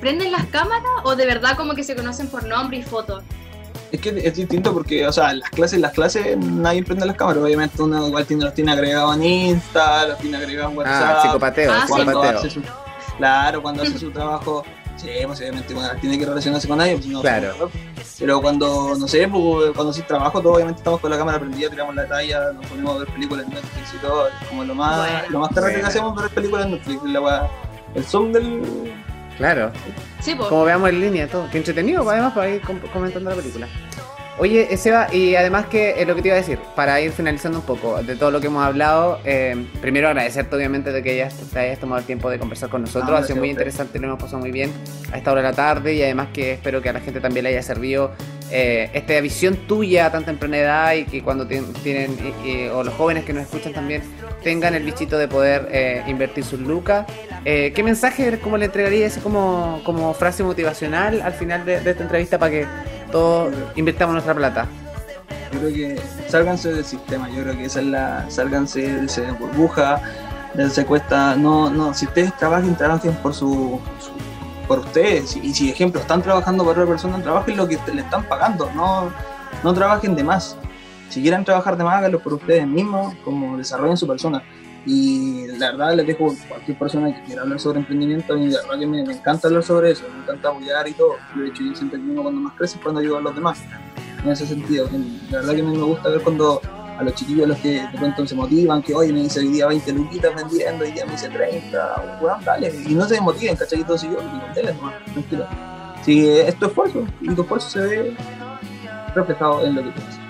prenden 0.00 0.32
las 0.32 0.46
cámaras 0.46 0.82
o 1.04 1.16
de 1.16 1.26
verdad 1.26 1.56
como 1.56 1.74
que 1.74 1.84
se 1.84 1.94
conocen 1.94 2.28
por 2.28 2.44
nombre 2.44 2.78
y 2.78 2.82
foto? 2.82 3.22
Es 3.96 4.00
que 4.02 4.10
es 4.28 4.34
distinto 4.36 4.72
porque, 4.74 5.06
o 5.06 5.12
sea, 5.12 5.32
las 5.32 5.48
clases, 5.50 5.74
en 5.74 5.82
las 5.82 5.92
clases 5.92 6.36
nadie 6.38 6.82
prende 6.82 7.06
las 7.06 7.16
cámaras, 7.16 7.42
obviamente 7.42 7.82
uno 7.82 8.06
igual 8.06 8.26
tiene, 8.26 8.44
los 8.44 8.52
tiene 8.54 8.72
agregados 8.72 9.16
en 9.16 9.24
Insta, 9.24 10.06
los 10.06 10.18
tiene 10.18 10.36
agregados 10.36 10.72
en 10.72 10.78
Ah, 10.80 10.82
WhatsApp. 10.82 11.22
psicopateo, 11.22 11.72
Ah, 11.72 11.84
psicopateo. 11.86 12.38
hace 12.38 12.50
su, 12.50 12.62
claro, 13.16 13.62
cuando 13.62 13.82
hace 13.82 13.98
su 13.98 14.10
trabajo, 14.10 14.64
sí, 14.96 15.08
pues 15.24 15.40
obviamente 15.40 15.72
bueno, 15.74 15.88
tiene 16.00 16.18
que 16.18 16.26
relacionarse 16.26 16.68
con 16.68 16.78
nadie, 16.78 16.94
pues, 16.96 17.06
no, 17.06 17.20
Claro. 17.22 17.70
Pero 18.18 18.40
cuando, 18.40 18.94
no 18.98 19.06
sé, 19.08 19.28
pues, 19.28 19.72
cuando 19.74 19.92
sí 19.92 20.02
trabajo, 20.02 20.40
todo 20.40 20.54
obviamente 20.54 20.80
estamos 20.80 21.00
con 21.00 21.10
la 21.10 21.18
cámara 21.18 21.38
prendida, 21.38 21.68
tiramos 21.68 21.94
la 21.94 22.06
talla, 22.06 22.52
nos 22.52 22.64
ponemos 22.66 22.96
a 22.96 22.98
ver 23.00 23.08
películas 23.08 23.46
en 23.46 23.54
Netflix 23.54 23.94
y 23.94 23.98
todo, 23.98 24.28
es 24.28 24.48
como 24.48 24.64
lo 24.64 24.74
más, 24.74 24.96
Bueno. 24.98 25.18
lo 25.30 25.38
más 25.40 25.50
tarde 25.54 25.74
que 25.74 25.82
hacemos 25.82 26.14
ver 26.20 26.30
películas 26.30 26.64
en 26.66 26.72
Netflix, 26.72 27.02
la 27.04 27.20
weá- 27.20 27.48
el 27.94 28.04
zoom 28.04 28.32
del... 28.32 28.92
Claro, 29.36 29.70
Sí, 30.20 30.34
pues. 30.34 30.48
como 30.48 30.64
veamos 30.64 30.88
en 30.88 30.98
línea, 31.00 31.28
todo. 31.28 31.46
Qué 31.50 31.58
entretenido, 31.58 32.08
además, 32.08 32.32
para 32.32 32.48
ir 32.48 32.62
com- 32.62 32.78
comentando 32.90 33.28
la 33.28 33.36
película. 33.36 33.68
Oye, 34.38 34.68
eh, 34.70 34.76
Seba, 34.76 35.08
y 35.14 35.34
además 35.34 35.64
que 35.66 35.92
eh, 36.02 36.04
lo 36.04 36.14
que 36.14 36.20
te 36.20 36.28
iba 36.28 36.34
a 36.34 36.40
decir, 36.40 36.58
para 36.74 37.00
ir 37.00 37.10
finalizando 37.10 37.60
un 37.60 37.64
poco 37.64 38.02
de 38.02 38.16
todo 38.16 38.30
lo 38.30 38.38
que 38.38 38.48
hemos 38.48 38.62
hablado, 38.62 39.18
eh, 39.24 39.66
primero 39.80 40.08
agradecerte 40.08 40.54
obviamente 40.54 40.92
de 40.92 41.02
que 41.02 41.12
hayas, 41.12 41.34
te 41.34 41.58
hayas 41.58 41.78
tomado 41.78 42.00
el 42.00 42.04
tiempo 42.04 42.28
de 42.28 42.38
conversar 42.38 42.68
con 42.68 42.82
nosotros, 42.82 43.08
No, 43.10 43.16
ha 43.16 43.22
sido 43.22 43.36
muy 43.38 43.48
interesante, 43.48 43.98
lo 43.98 44.08
hemos 44.08 44.20
pasado 44.20 44.40
muy 44.40 44.50
bien 44.52 44.70
a 45.10 45.16
esta 45.16 45.32
hora 45.32 45.40
de 45.40 45.48
la 45.48 45.54
tarde 45.54 45.94
y 45.94 46.02
además 46.02 46.28
que 46.34 46.52
espero 46.52 46.82
que 46.82 46.90
a 46.90 46.92
la 46.92 47.00
gente 47.00 47.18
también 47.20 47.44
le 47.44 47.50
haya 47.50 47.62
servido 47.62 48.12
eh, 48.50 48.90
esta 48.92 49.18
visión 49.22 49.56
tuya 49.66 50.04
a 50.06 50.12
tan 50.12 50.26
temprana 50.26 50.58
edad 50.58 50.92
y 50.92 51.06
que 51.06 51.22
cuando 51.22 51.48
tien- 51.48 51.72
tienen, 51.82 52.14
o 52.74 52.84
los 52.84 52.92
jóvenes 52.92 53.24
que 53.24 53.32
nos 53.32 53.44
escuchan 53.44 53.72
también, 53.72 54.02
tengan 54.44 54.74
el 54.74 54.82
bichito 54.82 55.16
de 55.16 55.28
poder 55.28 55.66
eh, 55.72 56.02
invertir 56.06 56.44
sus 56.44 56.60
lucas. 56.60 57.06
Eh, 57.46 57.72
¿Qué 57.74 57.82
mensaje, 57.82 58.38
cómo 58.40 58.58
le 58.58 58.66
entregarías 58.66 59.16
como, 59.18 59.80
como 59.84 60.12
frase 60.12 60.44
motivacional 60.44 61.22
al 61.22 61.32
final 61.32 61.64
de, 61.64 61.80
de 61.80 61.90
esta 61.92 62.02
entrevista 62.02 62.38
para 62.38 62.50
que 62.50 62.66
todos 63.16 63.54
nuestra 64.12 64.34
plata? 64.34 64.66
Yo 65.52 65.58
creo 65.60 65.72
que 65.72 66.00
sálganse 66.28 66.72
del 66.72 66.84
sistema, 66.84 67.30
yo 67.30 67.42
creo 67.42 67.56
que 67.56 67.64
esa 67.64 67.80
es 67.80 67.86
la, 67.86 68.24
sálganse 68.28 68.80
de 68.80 69.06
esa 69.06 69.32
burbuja, 69.32 70.00
de 70.54 70.64
cuesta, 70.84 71.34
no, 71.36 71.70
no, 71.70 71.94
si 71.94 72.04
ustedes 72.06 72.36
trabajen, 72.36 72.74
trabajen 72.76 73.14
por 73.22 73.32
su, 73.32 73.80
su- 74.00 74.66
por 74.68 74.80
ustedes, 74.80 75.36
y 75.36 75.54
si 75.54 75.70
ejemplo 75.70 76.00
están 76.00 76.20
trabajando 76.22 76.62
para 76.64 76.72
otra 76.72 76.86
persona, 76.86 77.22
trabajen 77.22 77.56
lo 77.56 77.66
que 77.68 77.78
le 77.94 78.02
están 78.02 78.24
pagando, 78.24 78.70
no, 78.74 79.10
no 79.62 79.72
trabajen 79.72 80.14
de 80.14 80.24
más. 80.24 80.56
Si 81.08 81.22
quieren 81.22 81.44
trabajar 81.44 81.76
de 81.76 81.84
más, 81.84 81.96
háganlo 81.98 82.18
por 82.18 82.34
ustedes 82.34 82.66
mismos, 82.66 83.14
como 83.24 83.56
desarrollen 83.56 83.96
su 83.96 84.06
persona. 84.06 84.42
Y 84.86 85.48
la 85.58 85.72
verdad 85.72 85.96
les 85.96 86.06
dejo 86.06 86.34
cualquier 86.48 86.78
persona 86.78 87.12
que 87.12 87.22
quiera 87.24 87.42
hablar 87.42 87.58
sobre 87.58 87.80
emprendimiento, 87.80 88.34
a 88.34 88.36
mí 88.36 88.46
la 88.46 88.62
verdad 88.62 88.78
que 88.78 88.86
me, 88.86 89.04
me 89.04 89.14
encanta 89.14 89.48
hablar 89.48 89.64
sobre 89.64 89.90
eso, 89.90 90.04
me 90.14 90.22
encanta 90.22 90.48
apoyar 90.48 90.86
y 90.86 90.92
todo. 90.92 91.16
De 91.34 91.48
hecho, 91.48 91.64
yo 91.64 91.74
siempre 91.74 92.00
que 92.00 92.14
cuando 92.14 92.40
más 92.40 92.54
crece 92.54 92.78
cuando 92.80 93.00
ayuda 93.00 93.18
a 93.18 93.22
los 93.22 93.34
demás 93.34 93.58
en 94.22 94.30
ese 94.30 94.46
sentido. 94.46 94.88
La 95.30 95.38
verdad 95.38 95.54
que 95.54 95.60
a 95.60 95.64
mí 95.64 95.76
me 95.76 95.82
gusta 95.82 96.08
ver 96.08 96.22
cuando 96.22 96.60
a 96.98 97.02
los 97.02 97.14
chiquillos 97.14 97.48
los 97.48 97.58
que 97.58 97.82
de 97.82 97.98
pronto 97.98 98.26
se 98.26 98.34
motivan, 98.34 98.82
que 98.82 98.94
hoy 98.94 99.12
me 99.12 99.20
hice 99.20 99.40
hoy 99.40 99.48
día 99.48 99.66
20 99.66 99.92
luquitas 99.92 100.34
vendiendo, 100.34 100.84
hoy 100.84 100.92
día 100.92 101.04
me 101.04 101.14
hice 101.14 101.28
30, 101.28 102.18
weón, 102.20 102.44
dale, 102.44 102.72
y 102.86 102.94
no 102.94 103.06
se 103.06 103.14
desmotiven, 103.14 103.56
¿cachai? 103.56 103.82
Así 103.82 104.08
yo, 104.08 104.18
dale 104.54 104.72
nomás, 104.72 104.94
tranquilo. 105.12 105.46
Si 106.04 106.28
es 106.28 106.58
tu 106.58 106.66
esfuerzo, 106.66 107.04
y 107.20 107.34
tu 107.34 107.42
esfuerzo 107.42 107.68
se 107.68 107.80
ve 107.80 108.16
reflejado 109.14 109.66
en 109.66 109.74
lo 109.74 109.84
que 109.84 109.90
tienes. 109.90 110.25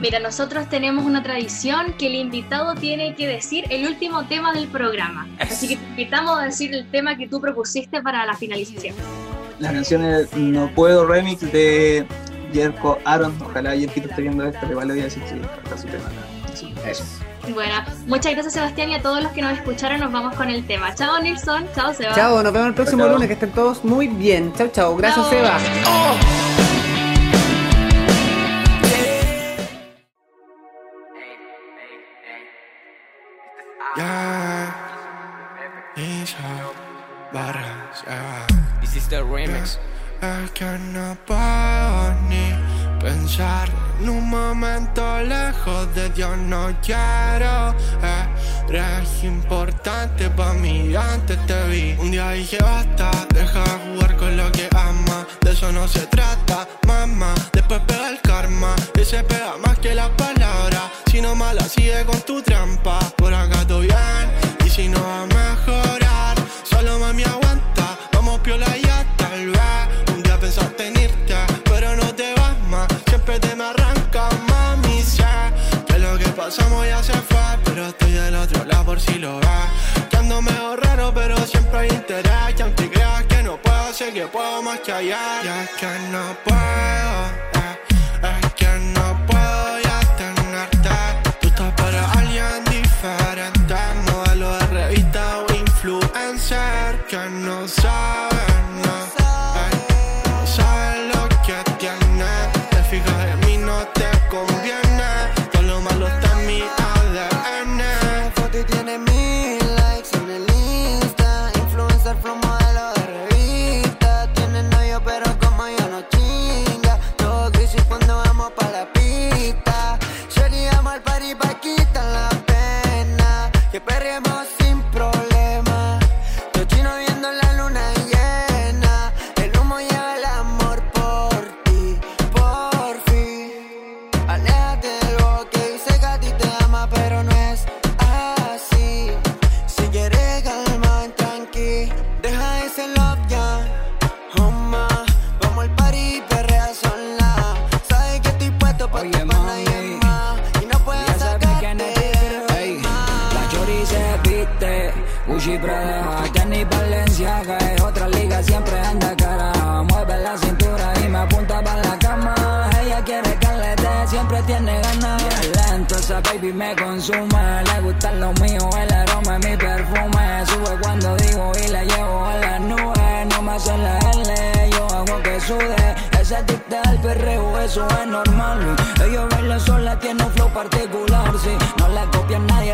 Mira, 0.00 0.18
nosotros 0.18 0.68
tenemos 0.68 1.04
una 1.04 1.22
tradición 1.22 1.92
que 1.98 2.06
el 2.06 2.14
invitado 2.14 2.74
tiene 2.74 3.14
que 3.14 3.26
decir 3.26 3.64
el 3.68 3.86
último 3.86 4.24
tema 4.24 4.52
del 4.52 4.66
programa. 4.68 5.28
Así 5.38 5.68
que 5.68 5.76
te 5.76 5.84
invitamos 5.90 6.38
a 6.38 6.44
decir 6.44 6.74
el 6.74 6.90
tema 6.90 7.16
que 7.16 7.28
tú 7.28 7.40
propusiste 7.40 8.00
para 8.02 8.24
la 8.24 8.34
finalización. 8.34 8.94
La 9.58 9.72
canción 9.72 10.02
es 10.04 10.32
No 10.34 10.70
Puedo 10.74 11.06
Remix 11.06 11.40
de 11.52 12.06
Jerko 12.52 12.98
Aaron, 13.04 13.36
ojalá 13.42 13.76
Jerkito 13.76 14.08
esté 14.08 14.22
viendo 14.22 14.44
esto, 14.46 14.66
le 14.66 14.74
vale 14.74 14.92
a 14.94 14.96
decir 14.96 15.22
si 15.28 15.34
está 15.36 15.76
su 15.76 15.86
tema. 15.86 16.08
Sí, 16.54 16.74
Eso. 16.86 17.04
Bueno, 17.54 17.74
muchas 18.06 18.32
gracias 18.32 18.54
Sebastián 18.54 18.90
y 18.90 18.94
a 18.94 19.02
todos 19.02 19.22
los 19.22 19.32
que 19.32 19.42
nos 19.42 19.52
escucharon 19.52 20.00
nos 20.00 20.12
vamos 20.12 20.34
con 20.34 20.48
el 20.50 20.66
tema. 20.66 20.94
Chao 20.94 21.20
Nilsson, 21.20 21.66
chao 21.74 21.92
Seba. 21.92 22.14
Chao, 22.14 22.42
nos 22.42 22.52
vemos 22.52 22.68
el 22.68 22.74
próximo 22.74 23.04
Chao. 23.04 23.12
lunes, 23.12 23.28
que 23.28 23.34
estén 23.34 23.50
todos 23.50 23.84
muy 23.84 24.08
bien. 24.08 24.52
Chao, 24.54 24.68
chao. 24.68 24.96
Gracias, 24.96 25.28
Chao. 25.28 25.30
Seba. 25.30 26.39
Es 39.38 39.78
que 40.54 40.64
no 40.92 41.16
puedo 41.24 42.14
ni 42.28 42.52
pensar 43.00 43.68
en 44.00 44.08
un 44.08 44.28
momento 44.28 45.20
lejos 45.22 45.94
de 45.94 46.10
Dios, 46.10 46.36
no 46.36 46.74
quiero. 46.82 47.74
Eres 48.68 49.22
importante 49.22 50.28
para 50.30 50.54
mí, 50.54 50.94
antes 50.96 51.38
te 51.46 51.68
vi. 51.68 51.96
Un 52.00 52.10
día 52.10 52.30
dije 52.30 52.58
basta, 52.60 53.10
deja 53.32 53.62
de 53.62 53.94
jugar 53.94 54.16
con 54.16 54.36
lo 54.36 54.50
que 54.50 54.68
ama. 54.74 55.24
De 55.42 55.52
eso 55.52 55.70
no 55.70 55.86
se 55.86 56.06
trata, 56.08 56.66
mamá. 56.86 57.32
Después 57.52 57.80
pega 57.86 58.10
el 58.10 58.20
karma, 58.20 58.74
ese 58.98 59.22
pega 59.22 59.56
más 59.64 59.78
que 59.78 59.94
las 59.94 60.10
palabras. 60.10 60.90
Si 61.08 61.20
no 61.20 61.36
mala, 61.36 61.62
sigue 61.62 62.04
con 62.04 62.20
tu 62.22 62.42
trampa. 62.42 62.98
que 84.20 84.26
puedo 84.26 84.60
más 84.62 84.80
que 84.80 84.92
allá. 84.92 85.42
Ya 85.42 85.66
que 85.78 85.86
no 86.10 86.36
puedo. 86.44 87.49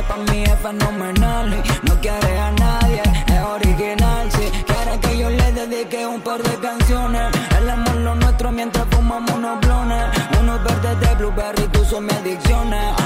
pa' 0.09 0.17
mí 0.17 0.45
es 0.45 0.59
fenomenal 0.61 1.53
y 1.53 1.89
no 1.89 2.01
quiere 2.01 2.39
a 2.39 2.51
nadie, 2.53 3.03
es 3.27 3.43
original. 3.43 4.31
Si 4.31 4.51
quiere 4.65 5.01
que 5.01 5.19
yo 5.19 5.31
le 5.31 5.53
dedique 5.53 6.07
un 6.07 6.21
par 6.21 6.43
de 6.43 6.55
canciones, 6.57 7.31
el 7.59 7.71
amor 7.71 7.97
lo 7.97 8.15
nuestro 8.15 8.53
mientras 8.53 8.87
fumamos 8.91 9.31
unos 9.33 9.61
blones. 9.61 10.05
Unos 10.41 10.63
verdes 10.65 11.01
de 11.01 11.15
blueberry, 11.17 11.69
tú 11.69 11.85
son 11.85 12.07
mi 12.07 12.13
adicciones. 12.13 13.06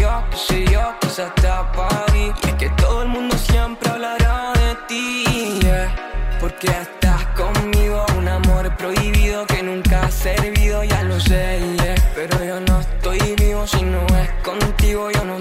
yo, 0.00 0.24
que 0.30 0.36
soy 0.36 0.64
yo, 0.66 0.94
que 1.00 1.08
se 1.08 1.26
tapa 1.42 1.88
ahí. 2.08 2.32
Y 2.42 2.48
es 2.48 2.54
que 2.54 2.68
todo 2.70 3.02
el 3.02 3.08
mundo 3.08 3.36
siempre 3.36 3.90
hablará 3.90 4.52
de 4.54 4.74
ti. 4.88 5.60
Porque 6.40 6.68
estás 6.68 7.26
conmigo, 7.36 8.04
un 8.16 8.26
amor 8.28 8.74
prohibido 8.76 9.46
que 9.46 9.62
nunca 9.62 10.06
ha 10.06 10.10
servido, 10.10 10.82
ya 10.84 11.02
lo 11.02 11.20
sé. 11.20 11.60
Pero 12.14 12.44
yo 12.44 12.60
no 12.60 12.80
estoy 12.80 13.20
vivo 13.36 13.66
si 13.66 13.82
no 13.82 14.06
es 14.18 14.30
contigo, 14.42 15.10
yo 15.10 15.24
no 15.24 15.36